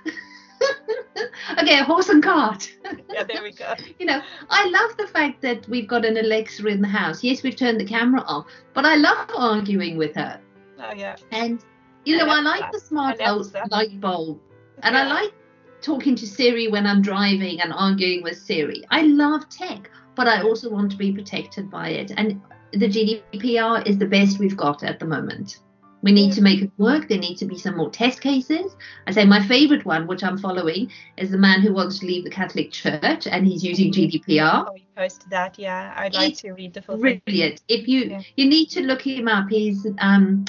[1.62, 2.72] okay, horse and cart.
[3.12, 3.74] Yeah, there we go.
[4.00, 7.24] you know, I love the fact that we've got an Alexa in the house.
[7.24, 10.40] Yes, we've turned the camera off, but I love arguing with her.
[10.80, 11.16] Oh yeah.
[11.32, 11.64] And
[12.06, 12.80] you know, I like Alexa.
[12.80, 14.40] the smart light- light bulb,
[14.84, 15.34] and I like
[15.82, 18.84] talking to Siri when I'm driving and arguing with Siri.
[18.92, 22.12] I love tech, but I also want to be protected by it.
[22.18, 22.42] And
[22.74, 25.60] the GDPR is the best we've got at the moment.
[26.02, 27.08] We need to make it work.
[27.08, 28.76] There need to be some more test cases.
[29.08, 32.26] I say my favorite one, which I'm following, is the man who wants to leave
[32.26, 34.66] the Catholic Church and he's using GDPR.
[34.68, 35.58] Oh, you posted that.
[35.58, 37.22] Yeah, I'd like It's to read the full thing.
[37.26, 37.62] Brilliant.
[37.70, 38.22] If you Yeah.
[38.36, 40.44] you need to look him up, he's um,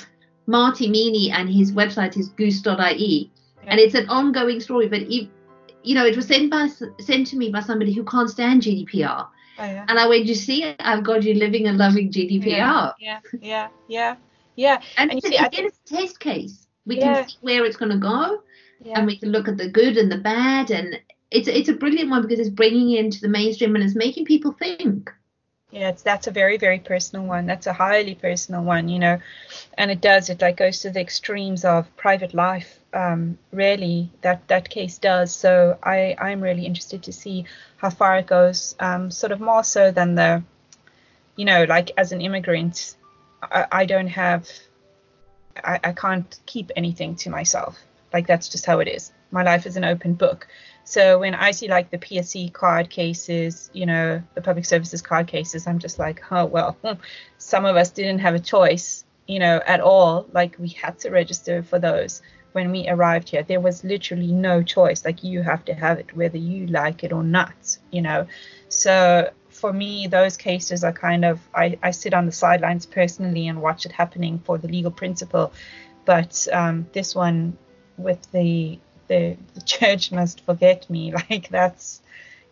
[0.48, 3.30] Marty Meany and his website is goose.ie,
[3.68, 4.88] and it's an ongoing story.
[4.88, 5.28] But if,
[5.84, 6.66] you know, it was sent by
[6.98, 9.28] sent to me by somebody who can't stand GDPR,
[9.60, 9.84] Oh, yeah.
[9.88, 12.94] And I went, you see, I've got you living and loving GDPR.
[12.98, 14.16] Yeah, yeah, yeah,
[14.56, 14.80] yeah.
[14.96, 16.66] And, And see, I again, it's a test case.
[16.86, 17.16] We Yeah.
[17.16, 18.42] can see where it's going to go,
[18.84, 18.98] Yeah.
[18.98, 20.98] and we can look at the good and the bad, and
[21.30, 24.24] it's it's a brilliant one because it's bringing it into the mainstream and it's making
[24.24, 25.10] people think.
[25.70, 27.46] Yeah, it's that's a very very personal one.
[27.46, 29.20] That's a highly personal one, you know,
[29.78, 32.79] and it does it like goes to the extremes of private life.
[32.92, 35.32] Um, really, that that case does.
[35.32, 37.44] So I I'm really interested to see
[37.76, 38.74] how far it goes.
[38.80, 40.42] Um, sort of more so than the,
[41.36, 42.96] you know, like as an immigrant,
[43.42, 44.48] I, I don't have,
[45.56, 47.78] I I can't keep anything to myself.
[48.12, 49.12] Like that's just how it is.
[49.30, 50.48] My life is an open book.
[50.84, 55.28] So when I see like the PSC card cases, you know, the public services card
[55.28, 56.76] cases, I'm just like, oh well,
[57.38, 60.26] some of us didn't have a choice, you know, at all.
[60.32, 63.42] Like we had to register for those when we arrived here.
[63.42, 65.04] There was literally no choice.
[65.04, 68.26] Like you have to have it whether you like it or not, you know.
[68.68, 73.48] So for me, those cases are kind of I, I sit on the sidelines personally
[73.48, 75.52] and watch it happening for the legal principle.
[76.04, 77.56] But um, this one
[77.96, 82.02] with the the, the church must forget me like that's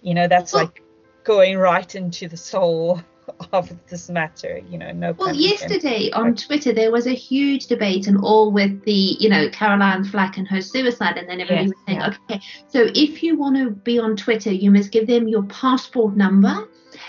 [0.02, 0.82] you know that's like
[1.24, 3.02] going right into the soul
[3.52, 8.06] of this matter you know no Well, yesterday on Twitter there was a huge debate,
[8.06, 11.74] and all with the you know Caroline Flack and her suicide, and then everybody Yes,
[11.74, 12.14] was saying, yeah.
[12.30, 16.16] okay, so if you want to be on Twitter, you must give them your passport
[16.16, 16.68] number,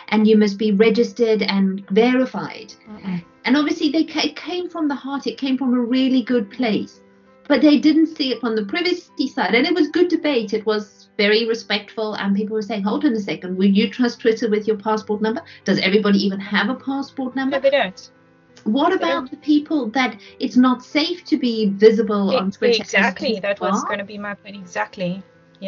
[0.10, 2.74] and you must be registered and verified.
[2.90, 3.24] Mm-mm.
[3.46, 5.28] And obviously, they ca- it came from the heart.
[5.28, 7.02] It came from a really good place,
[7.48, 9.56] but they didn't see it from the privacy side.
[9.56, 10.54] And it was good debate.
[10.54, 13.58] It was very respectful, and people were saying, "Hold on a second.
[13.62, 15.42] Will you trust Twitter with your passport number?
[15.70, 17.58] Does everybody even have a passport number?
[17.58, 18.02] no they don't
[18.78, 20.12] What They about the people that
[20.46, 21.56] it's not safe to be
[21.88, 22.82] visible on Twitter?
[22.84, 25.12] exactly that was going to be my point exactly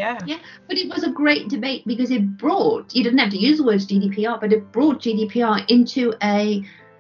[0.02, 3.42] yeah Yeah, but it was a great debate because it brought, you didn't have to
[3.48, 6.04] use the words GDPR, but it brought GDPR into
[6.38, 6.40] a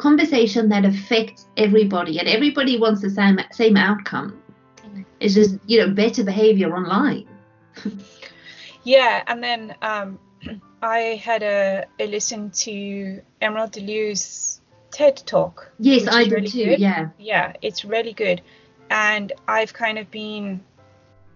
[0.05, 4.29] conversation that affects everybody and everybody wants the same same outcome.
[4.87, 5.05] Mhm.
[5.23, 7.25] It's just, you know, better behavior online.
[8.83, 10.19] Yeah, and then um,
[10.81, 15.71] I had a, a listen to Emerald de Leeuw's TED talk.
[15.79, 16.65] Yes, I did really too.
[16.65, 16.79] good.
[16.79, 17.09] Yeah.
[17.17, 18.41] Yeah, it's really good.
[18.89, 20.61] And I've kind of been,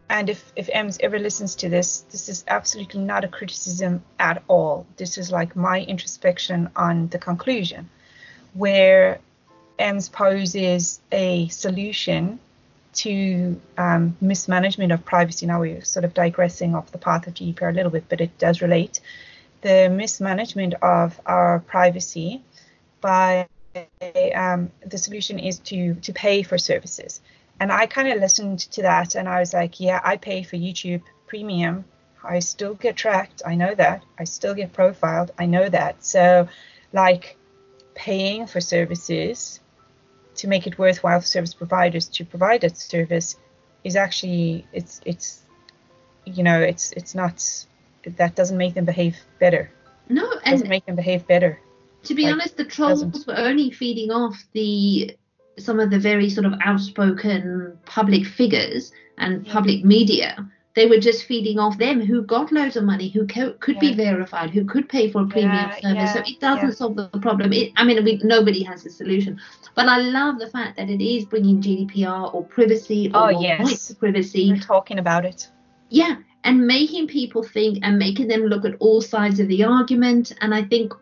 [0.09, 4.43] and if, if Ems ever listens to this, this is absolutely not a criticism at
[4.47, 4.85] all.
[4.97, 7.89] This is like my introspection on the conclusion,
[8.53, 9.19] where
[9.79, 12.39] Ems poses a solution
[12.95, 15.45] to um, mismanagement of privacy.
[15.45, 18.37] Now we're sort of digressing off the path of GDPR a little bit, but it
[18.37, 18.99] does relate.
[19.61, 22.41] The mismanagement of our privacy
[23.01, 23.47] by
[24.33, 27.21] um, the solution is to to pay for services.
[27.59, 30.57] And I kind of listened to that and I was like, yeah, I pay for
[30.57, 31.85] YouTube Premium.
[32.23, 33.41] I still get tracked.
[33.45, 34.03] I know that.
[34.19, 35.31] I still get profiled.
[35.37, 36.03] I know that.
[36.03, 36.47] So,
[36.91, 37.37] like,
[37.93, 39.59] paying for services
[40.35, 43.37] to make it worthwhile for service providers to provide that service
[43.83, 45.43] is actually it's it's
[46.25, 47.65] you know it's it's not
[48.05, 49.71] that doesn't make them behave better
[50.09, 51.59] No, doesn't and make them behave better
[52.05, 53.27] to be like, honest, the trolls doesn't.
[53.27, 55.17] were only feeding off the
[55.57, 60.49] some of the very sort of outspoken public figures and public media.
[60.75, 63.93] They were just feeding off them who got loads of money, who co- could be
[63.93, 66.13] verified, who could pay for a premium Yeah, service.
[66.13, 66.73] So it doesn't yeah.
[66.75, 67.53] solve the problem.
[67.53, 69.39] It, I mean, we, nobody has a solution.
[69.75, 73.93] But I love the fact that it is bringing GDPR or privacy or Oh, yes.
[73.99, 74.51] privacy.
[74.51, 75.49] we're talking about it
[75.89, 80.33] Yeah, and making people think and making them look at all sides of the argument.
[80.41, 80.93] And I think,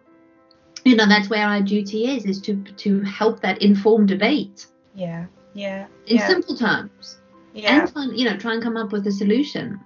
[0.85, 5.25] you know, that's where our duty is, is to to help that informed debate yeah
[5.55, 7.17] yeah in yeah simple terms.
[7.53, 9.79] Yeah And you know, try and come up with a solution.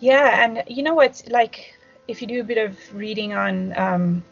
[0.00, 1.22] Yeah, and you know what?
[1.28, 1.74] Like,
[2.08, 4.24] if you do a bit of reading on um,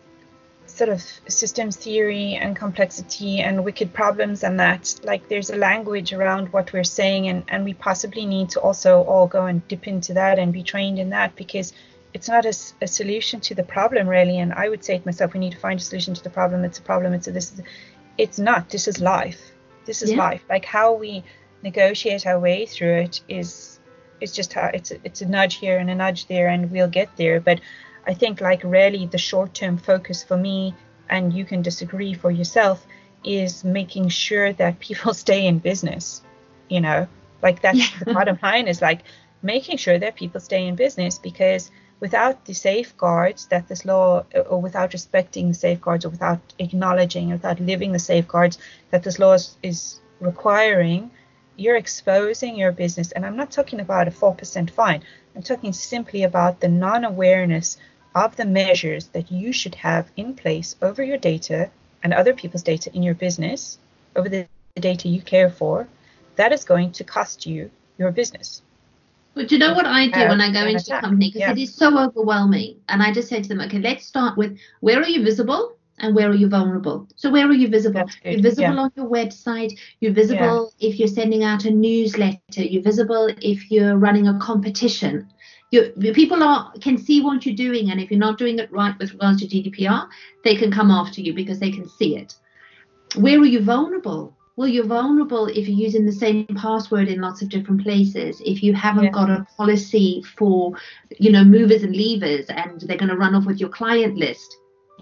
[0.67, 6.13] sort of systems theory and complexity and wicked problems and that, like, there's a language
[6.15, 9.87] around what we're saying, and, and we possibly need to also all go and dip
[9.87, 11.75] into that and be trained in that because
[12.15, 14.39] it's not a solution to the problem, really.
[14.39, 16.65] And I would say to myself, we need to find a solution to the problem.
[16.65, 17.13] It's a problem.
[17.13, 17.53] It's a this.
[17.53, 17.63] Is,
[18.17, 18.71] it's not.
[18.71, 19.53] This is life.
[19.85, 20.19] This is Yeah.
[20.19, 20.43] life.
[20.49, 21.23] Like, how we
[21.63, 23.79] negotiate our way through it is
[24.21, 26.89] it's just how it's a, it's a nudge here and a nudge there and we'll
[26.89, 27.61] get there but
[28.07, 30.75] i think like really the short term focus for me
[31.09, 32.87] and you can disagree for yourself
[33.25, 36.23] is making sure that people stay in business
[36.69, 37.07] you know
[37.43, 37.99] like that's Yeah.
[38.05, 39.01] the bottom line is like
[39.43, 44.61] making sure that people stay in business because without the safeguards that this law or
[44.61, 48.59] without respecting the safeguards or without acknowledging or without living the safeguards
[48.91, 51.11] that this law is, is requiring
[51.59, 55.03] you're exposing your business and i'm not talking about a 4% fine
[55.35, 57.77] i'm talking simply about the non-awareness
[58.15, 61.71] of the measures that you should have in place over your data
[62.03, 63.79] and other people's data in your business,
[64.17, 65.89] over the data you care for,
[66.37, 68.63] that is going to cost you your business.
[69.35, 71.29] But you know what I do when I go into a company?
[71.29, 71.53] Because yeah.
[71.53, 72.81] it is so overwhelming.
[72.89, 76.15] And I just say to them, okay, let's start with where are you visible and
[76.15, 77.09] where are you vulnerable?
[77.17, 78.05] So, where are you visible?
[78.25, 78.81] You're visible yeah.
[78.81, 79.79] on your website.
[80.01, 80.89] You're visible yeah.
[80.89, 82.63] if you're sending out a newsletter.
[82.63, 85.29] You're visible if you're running a competition.
[85.71, 88.99] You, people are can see what you're doing, and if you're not doing it right
[88.99, 90.09] with regards to GDPR,
[90.45, 92.35] they can come after you because they can see it.
[93.17, 94.35] Where are you vulnerable?
[94.59, 98.61] well you're vulnerable if you're using the same password in lots of different places if
[98.61, 99.11] you haven't yeah.
[99.11, 100.77] got a policy for
[101.19, 104.59] you know movers and leavers and they're going to run off with your client list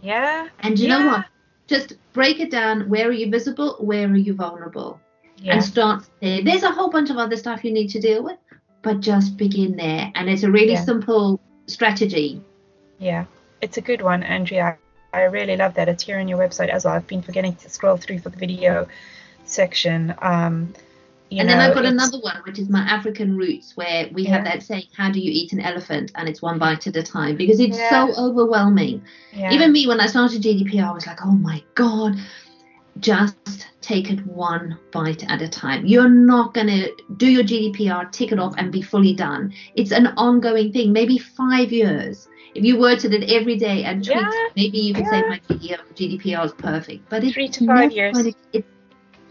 [0.06, 0.98] yeah and you yeah.
[0.98, 1.24] know what
[1.66, 5.00] just break it down where are you visible where are you vulnerable
[5.38, 5.54] yeah.
[5.54, 8.38] and start there there's a whole bunch of other stuff you need to deal with
[8.82, 10.84] but just begin there and it's a really yeah.
[10.84, 12.40] simple strategy
[12.98, 13.24] yeah
[13.60, 14.78] it's a good one andrea
[15.16, 15.88] I really love that.
[15.88, 16.94] It's here on your website as well.
[16.94, 18.86] I've been forgetting to scroll through for the video
[19.44, 20.14] section.
[20.20, 20.74] Um,
[21.30, 24.30] and then I've got another one, which is my African roots, where we yeah.
[24.30, 27.02] have that saying, "How do you eat an elephant?" and it's one bite at a
[27.02, 27.90] time because it's yeah.
[27.90, 29.02] so overwhelming.
[29.32, 29.52] Yeah.
[29.52, 32.16] Even me, when I started GDPR, I was like, "Oh my god."
[32.98, 35.84] Just take it one bite at a time.
[35.84, 39.52] You're not going to do your GDPR, tick it off, and be fully done.
[39.74, 42.26] It's an ongoing thing, maybe five years.
[42.54, 46.46] If you worked at it every day and tweaked, maybe you could say my GDPR
[46.46, 47.06] is perfect.
[47.10, 48.16] But it's three to five years.
[48.54, 48.68] it's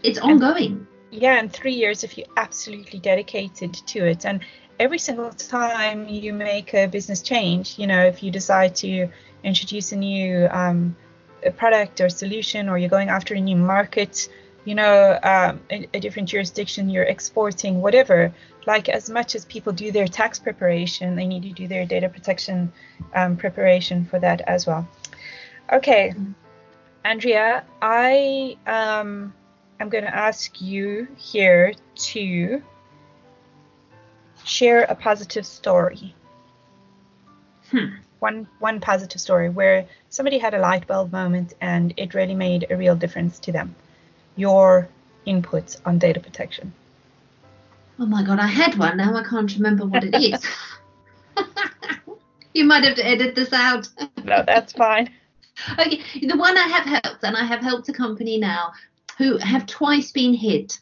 [0.04, 0.86] it's ongoing.
[1.12, 4.26] And, yeah, in three years if you're absolutely dedicated to it.
[4.26, 4.40] And
[4.78, 9.08] every single time you make a business change, you know, if you decide to
[9.42, 10.96] introduce a new um,
[11.44, 14.28] a product or solution, or you're going after a new market,
[14.64, 18.34] you know, um, a, a, different jurisdiction, you're exporting, whatever.
[18.66, 22.08] Like as much as people do their tax preparation, they need to do their data
[22.08, 22.72] protection
[23.14, 24.88] um, preparation for that as well.
[25.72, 26.32] Okay, mm-hmm.
[27.04, 29.32] Andrea, I um,
[29.78, 32.62] I'm going to ask you here to
[34.44, 36.14] share a positive story.
[37.70, 37.96] Hmm.
[38.20, 42.66] One one positive story where somebody had a light bulb moment and it really made
[42.70, 43.74] a real difference to them.
[44.36, 44.88] Your
[45.26, 46.72] inputs on data protection.
[47.98, 48.96] Oh my god, I had one.
[48.96, 50.46] Now I can't remember what it is.
[52.54, 53.88] you might have to edit this out.
[54.24, 55.10] no, that's fine.
[55.78, 58.72] Okay, the one I have helped, and I have helped a company now
[59.16, 60.78] who have twice been hit.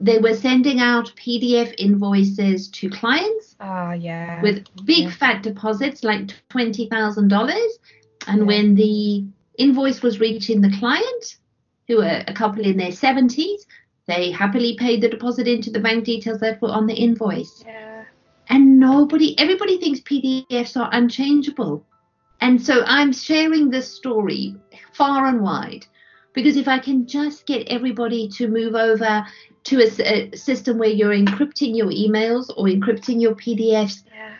[0.00, 3.56] They were sending out PDF invoices to clients.
[3.60, 4.42] Oh, yeah.
[4.42, 5.10] With big yeah.
[5.10, 7.68] fat deposits, like $20,000.
[8.26, 8.44] And yeah.
[8.44, 9.24] when the
[9.56, 11.36] invoice was reaching the client,
[11.88, 13.66] who were a couple in their 70s,
[14.06, 17.64] they happily paid the deposit into the bank details that were on the invoice.
[17.66, 18.04] Yeah.
[18.48, 21.84] And nobody, everybody thinks PDFs are unchangeable.
[22.40, 24.56] And so I'm sharing this story
[24.92, 25.86] far and wide
[26.32, 29.26] because if I can just get everybody to move over
[29.64, 34.34] to a, a system where you're encrypting your emails or encrypting your PDFs, yeah.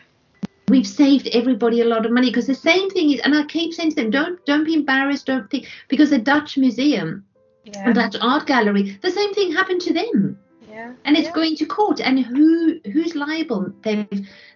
[0.69, 2.29] we've saved everybody a lot of money.
[2.29, 5.25] Because the same thing is, and I keep saying to them, don't don't be embarrassed,
[5.25, 7.25] don't think because the Dutch museum,
[7.65, 7.89] yeah.
[7.89, 10.39] a Dutch art gallery, the same thing happened to them.
[10.69, 10.93] Yeah.
[11.03, 11.33] And it's yeah.
[11.33, 13.71] going to court, and who who's liable?
[13.83, 14.07] They've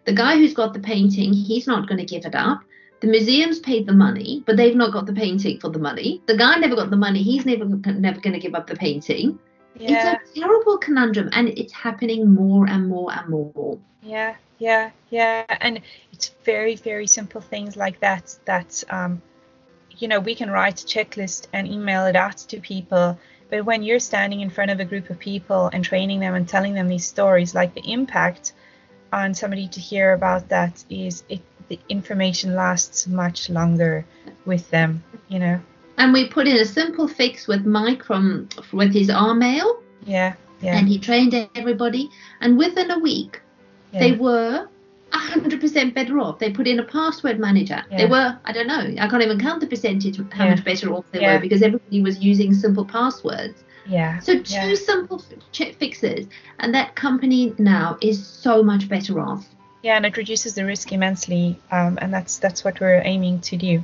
[0.06, 2.62] the guy who's got the painting, he's not going to give it up.
[3.06, 6.24] The museum's paid the money, but they've not got the painting for the money.
[6.26, 7.22] The guy never got the money.
[7.22, 9.38] He's never never going to give up the painting.
[9.76, 10.18] Yeah.
[10.24, 13.78] It's a terrible conundrum, and it's happening more and more and more.
[14.02, 15.82] Yeah, yeah, yeah, and
[16.14, 19.22] it's very very simple things like that that um,
[19.92, 23.20] you know we can write a checklist and email it out to people.
[23.52, 26.50] But when you're standing in front of a group of people and training them and
[26.50, 28.54] telling them these stories, like the impact
[29.14, 34.06] on somebody to hear about that is it the information lasts much longer
[34.46, 35.60] with them, you know.
[35.98, 39.82] And we put in a simple fix with Mike from with his Mail.
[40.06, 40.78] Yeah, yeah.
[40.78, 42.10] And he trained everybody,
[42.42, 43.42] and within a week,
[43.92, 44.00] yeah.
[44.00, 44.68] they were
[45.12, 46.40] 100% better off.
[46.40, 47.84] They put in a password manager.
[47.90, 47.98] Yeah.
[47.98, 50.52] They were, I don't know, I can't even count the percentage how yeah.
[50.52, 53.64] much better off they were because everybody was using simple passwords.
[53.88, 54.20] Yeah.
[54.20, 56.28] So two simple fixes,
[56.60, 59.48] and that company now is so much better off.
[59.86, 63.56] Yeah, and it reduces the risk immensely, um, and that's that's what we're aiming to
[63.56, 63.84] do.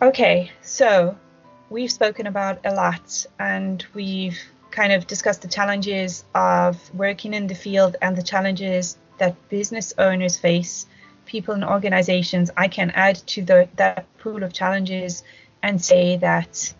[0.00, 1.14] Okay, so
[1.68, 7.48] we've spoken about a lot, and we've kind of discussed the challenges of working in
[7.48, 10.86] the field and the challenges that business owners face,
[11.26, 12.50] people and organizations.
[12.56, 15.22] I can add to the, that pool of challenges
[15.62, 16.72] and say that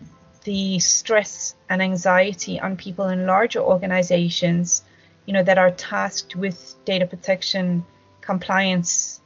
[0.45, 4.81] the stress and anxiety on people in larger organizations
[5.25, 7.85] you know, that are tasked with data protection
[8.21, 9.21] compliance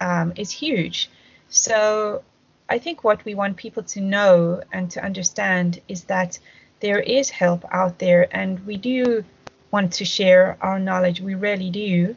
[0.00, 1.10] um, is huge.
[1.48, 2.22] So
[2.68, 6.38] I think what we want people to know and to understand is that
[6.80, 9.24] there is help out there, and we do
[9.70, 11.20] want to share our knowledge.
[11.20, 12.16] We really do.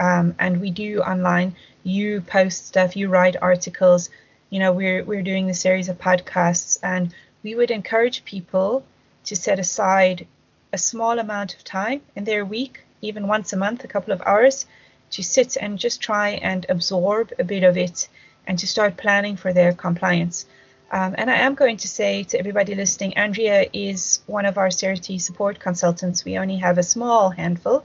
[0.00, 1.54] Um, and we do online.
[1.84, 4.10] You post stuff, you write articles.
[4.50, 8.84] You know, we're we're doing a series of podcasts, and we would encourage people
[9.24, 10.26] to set aside
[10.72, 14.22] a small amount of time in their week, even once a month, a couple of
[14.22, 14.66] hours,
[15.10, 18.08] to sit and just try and absorb a bit of it
[18.46, 20.46] and to start planning for their compliance.
[20.90, 24.68] Um, and I am going to say to everybody listening, Andrea is one of our
[24.68, 26.24] CRT support consultants.
[26.24, 27.84] We only have a small handful,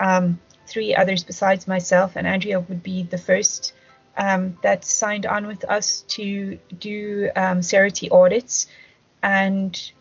[0.00, 3.72] um, three others besides myself, and Andrea would be the first
[4.16, 7.60] um, that signed on with us to do um,
[8.10, 8.66] audits.
[9.22, 9.92] And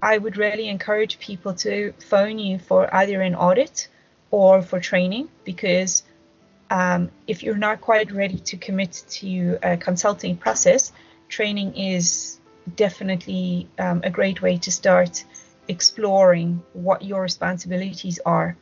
[0.00, 3.88] I would really encourage people to phone you for either an audit
[4.30, 6.02] or for training because
[6.70, 10.92] um, if you're not quite ready to commit to a consulting process,
[11.28, 12.38] training is
[12.76, 15.24] definitely um, a great way to start
[15.66, 18.56] exploring what your responsibilities are.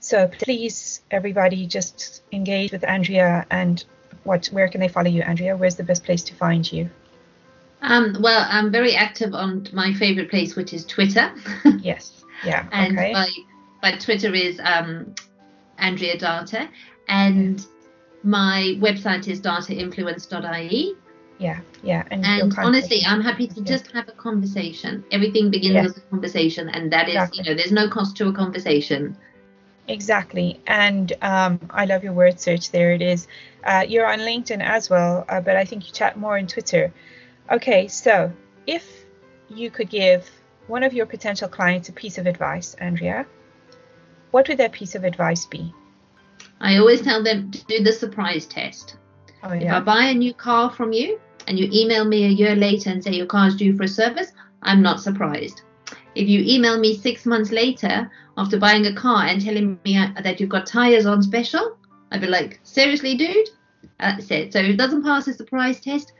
[0.00, 3.84] So please, everybody, just engage with Andrea and
[4.24, 4.46] what?
[4.46, 5.56] Where can they follow you, Andrea?
[5.56, 6.90] Where's the best place to find you?
[7.82, 11.32] Um, well, I'm very active on my favorite place, which is Twitter.
[11.78, 12.24] yes.
[12.44, 12.66] Yeah.
[12.72, 13.12] and okay.
[13.12, 13.30] my,
[13.82, 15.14] my Twitter is um,
[15.78, 16.68] Andrea Data,
[17.08, 17.64] and
[18.22, 20.94] my website is datainfluence.ie.
[21.38, 22.04] Yeah, yeah.
[22.10, 25.02] And, and honestly, I'm happy to just have a conversation.
[25.10, 25.82] Everything begins yeah.
[25.84, 27.38] with a conversation, and that is, exactly.
[27.38, 29.16] you know, there's no cost to a conversation.
[29.88, 30.60] Exactly.
[30.66, 32.70] And um, I love your word search.
[32.70, 33.26] There it is.
[33.64, 36.92] Uh, you're on LinkedIn as well, uh, but I think you chat more on Twitter.
[37.50, 38.32] Okay, so
[38.66, 39.04] if
[39.48, 40.30] you could give
[40.68, 43.26] one of your potential clients a piece of advice, Andrea,
[44.30, 45.74] what would that piece of advice be?
[46.60, 48.96] I always tell them to do the surprise test.
[49.42, 49.64] Oh, yeah.
[49.64, 52.90] If I buy a new car from you and you email me a year later
[52.90, 54.30] and say your car's due for a service,
[54.62, 55.62] I'm not surprised.
[56.14, 60.08] If you email me six months later after buying a car and telling me uh,
[60.22, 61.78] that you've got tires on special,
[62.12, 63.48] I'd be like, seriously, dude?
[63.98, 64.52] That's it.
[64.52, 66.12] So if it doesn't pass the surprise test,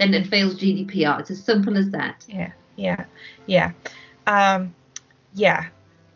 [0.00, 1.20] then it fails GDPR.
[1.20, 2.24] It's as simple as that.
[2.26, 3.04] Yeah, yeah,
[3.46, 3.72] yeah.
[4.26, 4.74] Um,
[5.34, 5.68] yeah,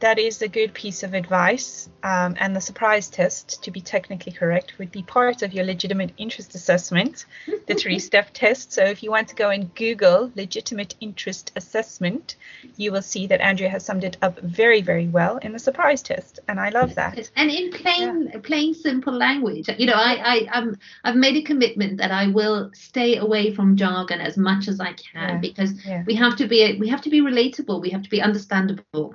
[0.04, 1.88] that is a good piece of advice.
[2.02, 6.12] Um, and the surprise test, to be technically correct, would be part of your legitimate
[6.18, 7.24] interest assessment,
[7.66, 8.70] the three step test.
[8.70, 12.36] So if you want to go and Google legitimate interest assessment,
[12.76, 16.02] you will see that Andrea has summed it up very, very well in the surprise
[16.02, 16.38] test.
[16.48, 17.30] And I love that.
[17.36, 18.40] And in plain, yeah.
[18.40, 19.70] plain, simple language.
[19.78, 23.74] You know, I, I, I'm, I've made a commitment that I will stay away from
[23.74, 25.38] jargon as much as I can yeah.
[25.38, 26.04] because yeah.
[26.06, 27.80] we have to be, we have to be relatable.
[27.80, 29.14] We have to be understandable.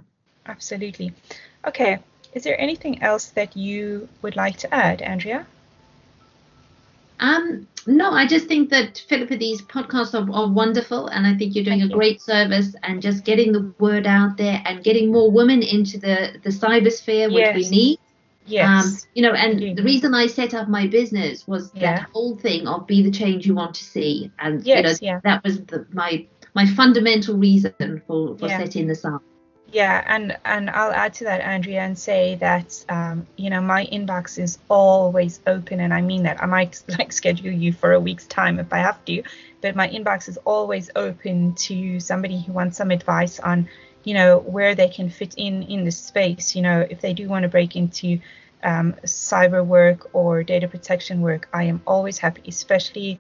[0.49, 1.13] Absolutely.
[1.67, 1.99] Okay.
[2.33, 5.45] Is there anything else that you would like to add, Andrea?
[7.19, 11.55] Um, no, I just think that Philippa, these podcasts are, are wonderful, and I think
[11.55, 11.99] you're doing Thank a you.
[11.99, 16.39] great service and just getting the word out there and getting more women into the
[16.43, 17.55] the cybersphere, which yes.
[17.55, 17.99] we need.
[18.45, 19.03] Yes.
[19.03, 21.97] Um, you know, and the reason I set up my business was yeah.
[21.97, 25.13] that whole thing of be the change you want to see, and yes, you know,
[25.13, 25.19] yeah.
[25.23, 26.25] that was the, my
[26.55, 29.21] my fundamental reason for for setting this up.
[29.71, 33.85] Yeah, and and I'll add to that, Andrea, and say that um, you know my
[33.85, 36.41] inbox is always open, and I mean that.
[36.41, 39.23] I might like schedule you for a week's time if I have to,
[39.61, 43.69] but my inbox is always open to somebody who wants some advice on,
[44.03, 46.55] you know, where they can fit in in this space.
[46.55, 48.19] You know, if they do want to break into
[48.63, 53.19] um, cyber work or data protection work, I am always happy, especially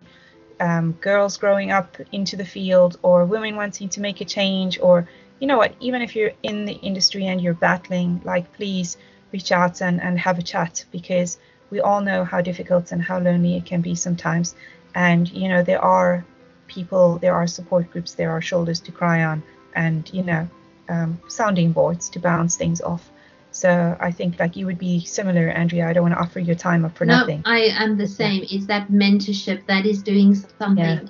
[0.59, 5.07] um, girls growing up into the field or women wanting to make a change or
[5.39, 8.97] you know what, even if you're in the industry and you're battling, like please
[9.31, 11.37] reach out and, and have a chat because
[11.69, 14.55] we all know how difficult and how lonely it can be sometimes.
[14.95, 16.25] And, you know, there are
[16.67, 19.43] people, there are support groups, there are shoulders to cry on,
[19.75, 20.49] and, you know,
[20.89, 23.11] um, sounding boards to bounce things off.
[23.51, 25.87] So I think like you would be similar, Andrea.
[25.87, 27.41] I don't want to offer your time up for no, nothing.
[27.45, 28.43] I am the same.
[28.43, 28.57] Yeah.
[28.57, 31.01] Is that mentorship that is doing something yeah.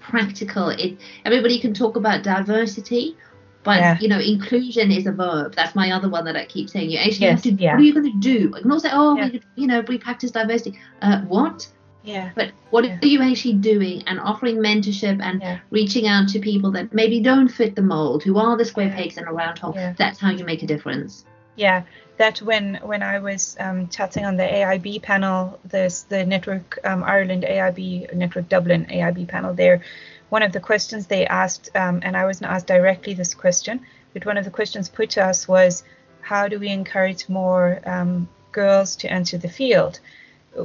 [0.00, 0.68] practical?
[0.68, 3.16] It everybody can talk about diversity,
[3.62, 3.98] but yeah.
[4.00, 5.54] you know, inclusion is a verb.
[5.54, 6.90] That's my other one that I keep saying.
[6.90, 7.62] You actually yes, have to.
[7.62, 7.72] Yeah.
[7.72, 8.52] What are you going to do?
[8.56, 9.28] I can also say, oh, yeah.
[9.28, 10.78] we, you know, we practice diversity.
[11.02, 11.68] Uh, what?
[12.02, 12.30] Yeah.
[12.34, 16.94] But what are you actually doing and offering mentorship and reaching out to people that
[16.94, 19.76] maybe don't fit the mold, who are the square pegs in a round hole?
[19.98, 21.26] That's how you make a difference.
[21.56, 21.82] Yeah,
[22.16, 27.02] that when when I was um, chatting on the AIB panel, this the Network um,
[27.02, 29.82] Ireland AIB Network Dublin AIB panel there
[30.30, 33.80] one of the questions they asked, um, and I wasn't asked directly this question,
[34.12, 35.84] but one of the questions put to us was,
[36.22, 40.00] how do we encourage more um, girls to enter the field?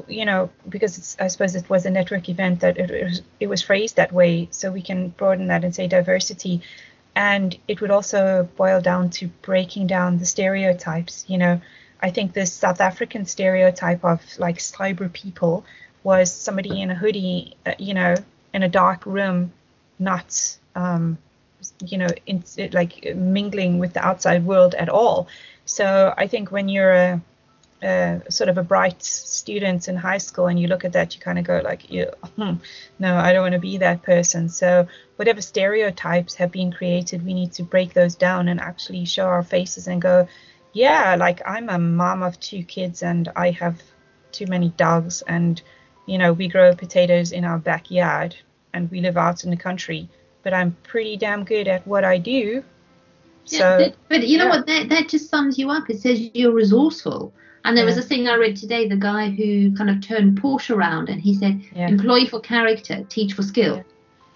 [0.07, 3.47] you know, because I suppose it was a network event that it, it, was, it
[3.47, 6.61] was phrased that way, so we can broaden that and say diversity.
[7.15, 11.25] And it would also boil down to breaking down the stereotypes.
[11.27, 11.61] You know,
[12.01, 15.65] I think this South African stereotype of like cyber people
[16.03, 18.15] was somebody in a hoodie, uh, you know,
[18.55, 19.51] in a dark room,
[19.99, 21.17] not, um,
[21.85, 22.41] you know, in,
[22.71, 25.27] like mingling with the outside world at all.
[25.65, 27.21] So I think when you're a
[27.83, 31.19] uh, sort of a bright student in high school and you look at that you
[31.21, 31.83] kind of go like
[32.37, 32.53] hmm,
[32.99, 34.87] no i don't want to be that person so
[35.17, 39.43] whatever stereotypes have been created we need to break those down and actually show our
[39.43, 40.27] faces and go
[40.71, 43.83] yeah like i'm a mom of two kids and i have
[44.31, 45.61] too many dogs and
[46.05, 48.35] you know we grow potatoes in our backyard
[48.73, 50.07] and we live out in the country
[50.43, 52.63] but i'm pretty damn good at what i do
[53.45, 54.49] so, yeah, but you know yeah.
[54.49, 54.67] what?
[54.67, 55.89] That, that just sums you up.
[55.89, 57.31] It says you're resourceful.
[57.63, 57.95] And there yeah.
[57.95, 61.21] was a thing I read today, the guy who kind of turned Porsche around and
[61.21, 63.83] he said, employ for character, teach for skill.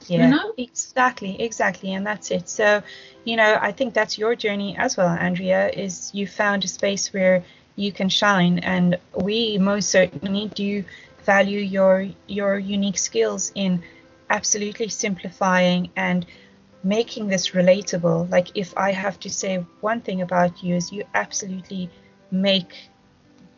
[0.08, 0.54] Yeah, you know?
[0.58, 1.94] exactly, exactly.
[1.94, 2.50] And that's it.
[2.50, 2.82] So,
[3.26, 7.14] you know, I think that's your journey as well, Andrea, is you found a space
[7.14, 7.44] where
[7.76, 8.60] you can shine.
[8.60, 10.84] And we most certainly do
[11.22, 13.84] value your your unique skills in
[14.30, 16.26] absolutely simplifying and
[16.84, 18.30] making this relatable.
[18.30, 21.90] Like if I have to say one thing about you is you absolutely
[22.32, 22.90] make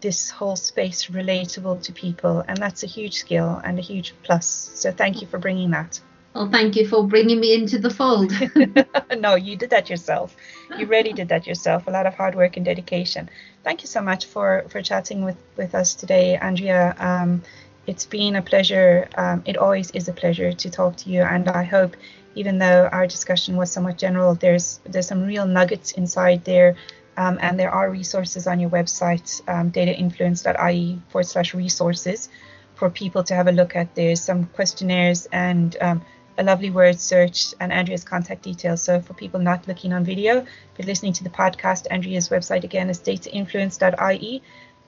[0.01, 4.71] this whole space relatable to people, and that's a huge skill and a huge plus.
[4.73, 5.99] So thank you for bringing that.
[6.33, 8.33] Well, thank you for bringing me into the fold.
[9.17, 10.35] no, you did that yourself.
[10.77, 11.87] You really did that yourself.
[11.87, 13.29] A lot of hard work and dedication.
[13.63, 16.95] Thank you so much for for chatting with with us today, Andrea.
[16.99, 17.41] Um,
[17.87, 19.09] it's been a pleasure.
[19.15, 21.95] Um, it always is a pleasure to talk to you, and I hope,
[22.35, 26.75] even though our discussion was somewhat general, there's there's some real nuggets inside there
[27.17, 32.29] um, and there are resources on your website, um, datainfluence.ie forward slash resources
[32.75, 33.93] for people to have a look at.
[33.95, 36.01] There's some questionnaires and um,
[36.37, 38.81] a lovely word search and Andrea's contact details.
[38.81, 42.89] So for people not looking on video but listening to the podcast, Andrea's website again
[42.89, 44.41] is datainfluence.ie.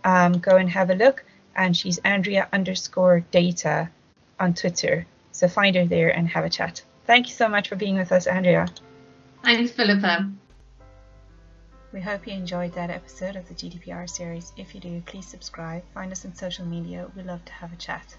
[0.03, 1.23] Um, go and have a look.
[1.55, 3.89] And she's Andrea underscore data
[4.39, 5.05] on Twitter.
[5.31, 6.81] So find her there and have a chat.
[7.05, 8.67] Thank you so much for being with us, Andrea.
[9.43, 10.31] Thanks, Philippa.
[11.91, 14.51] We hope you enjoyed that episode of the GDPR series.
[14.57, 15.83] If you do, please subscribe.
[15.93, 17.07] Find us on social media.
[17.15, 18.15] We love to have a chat.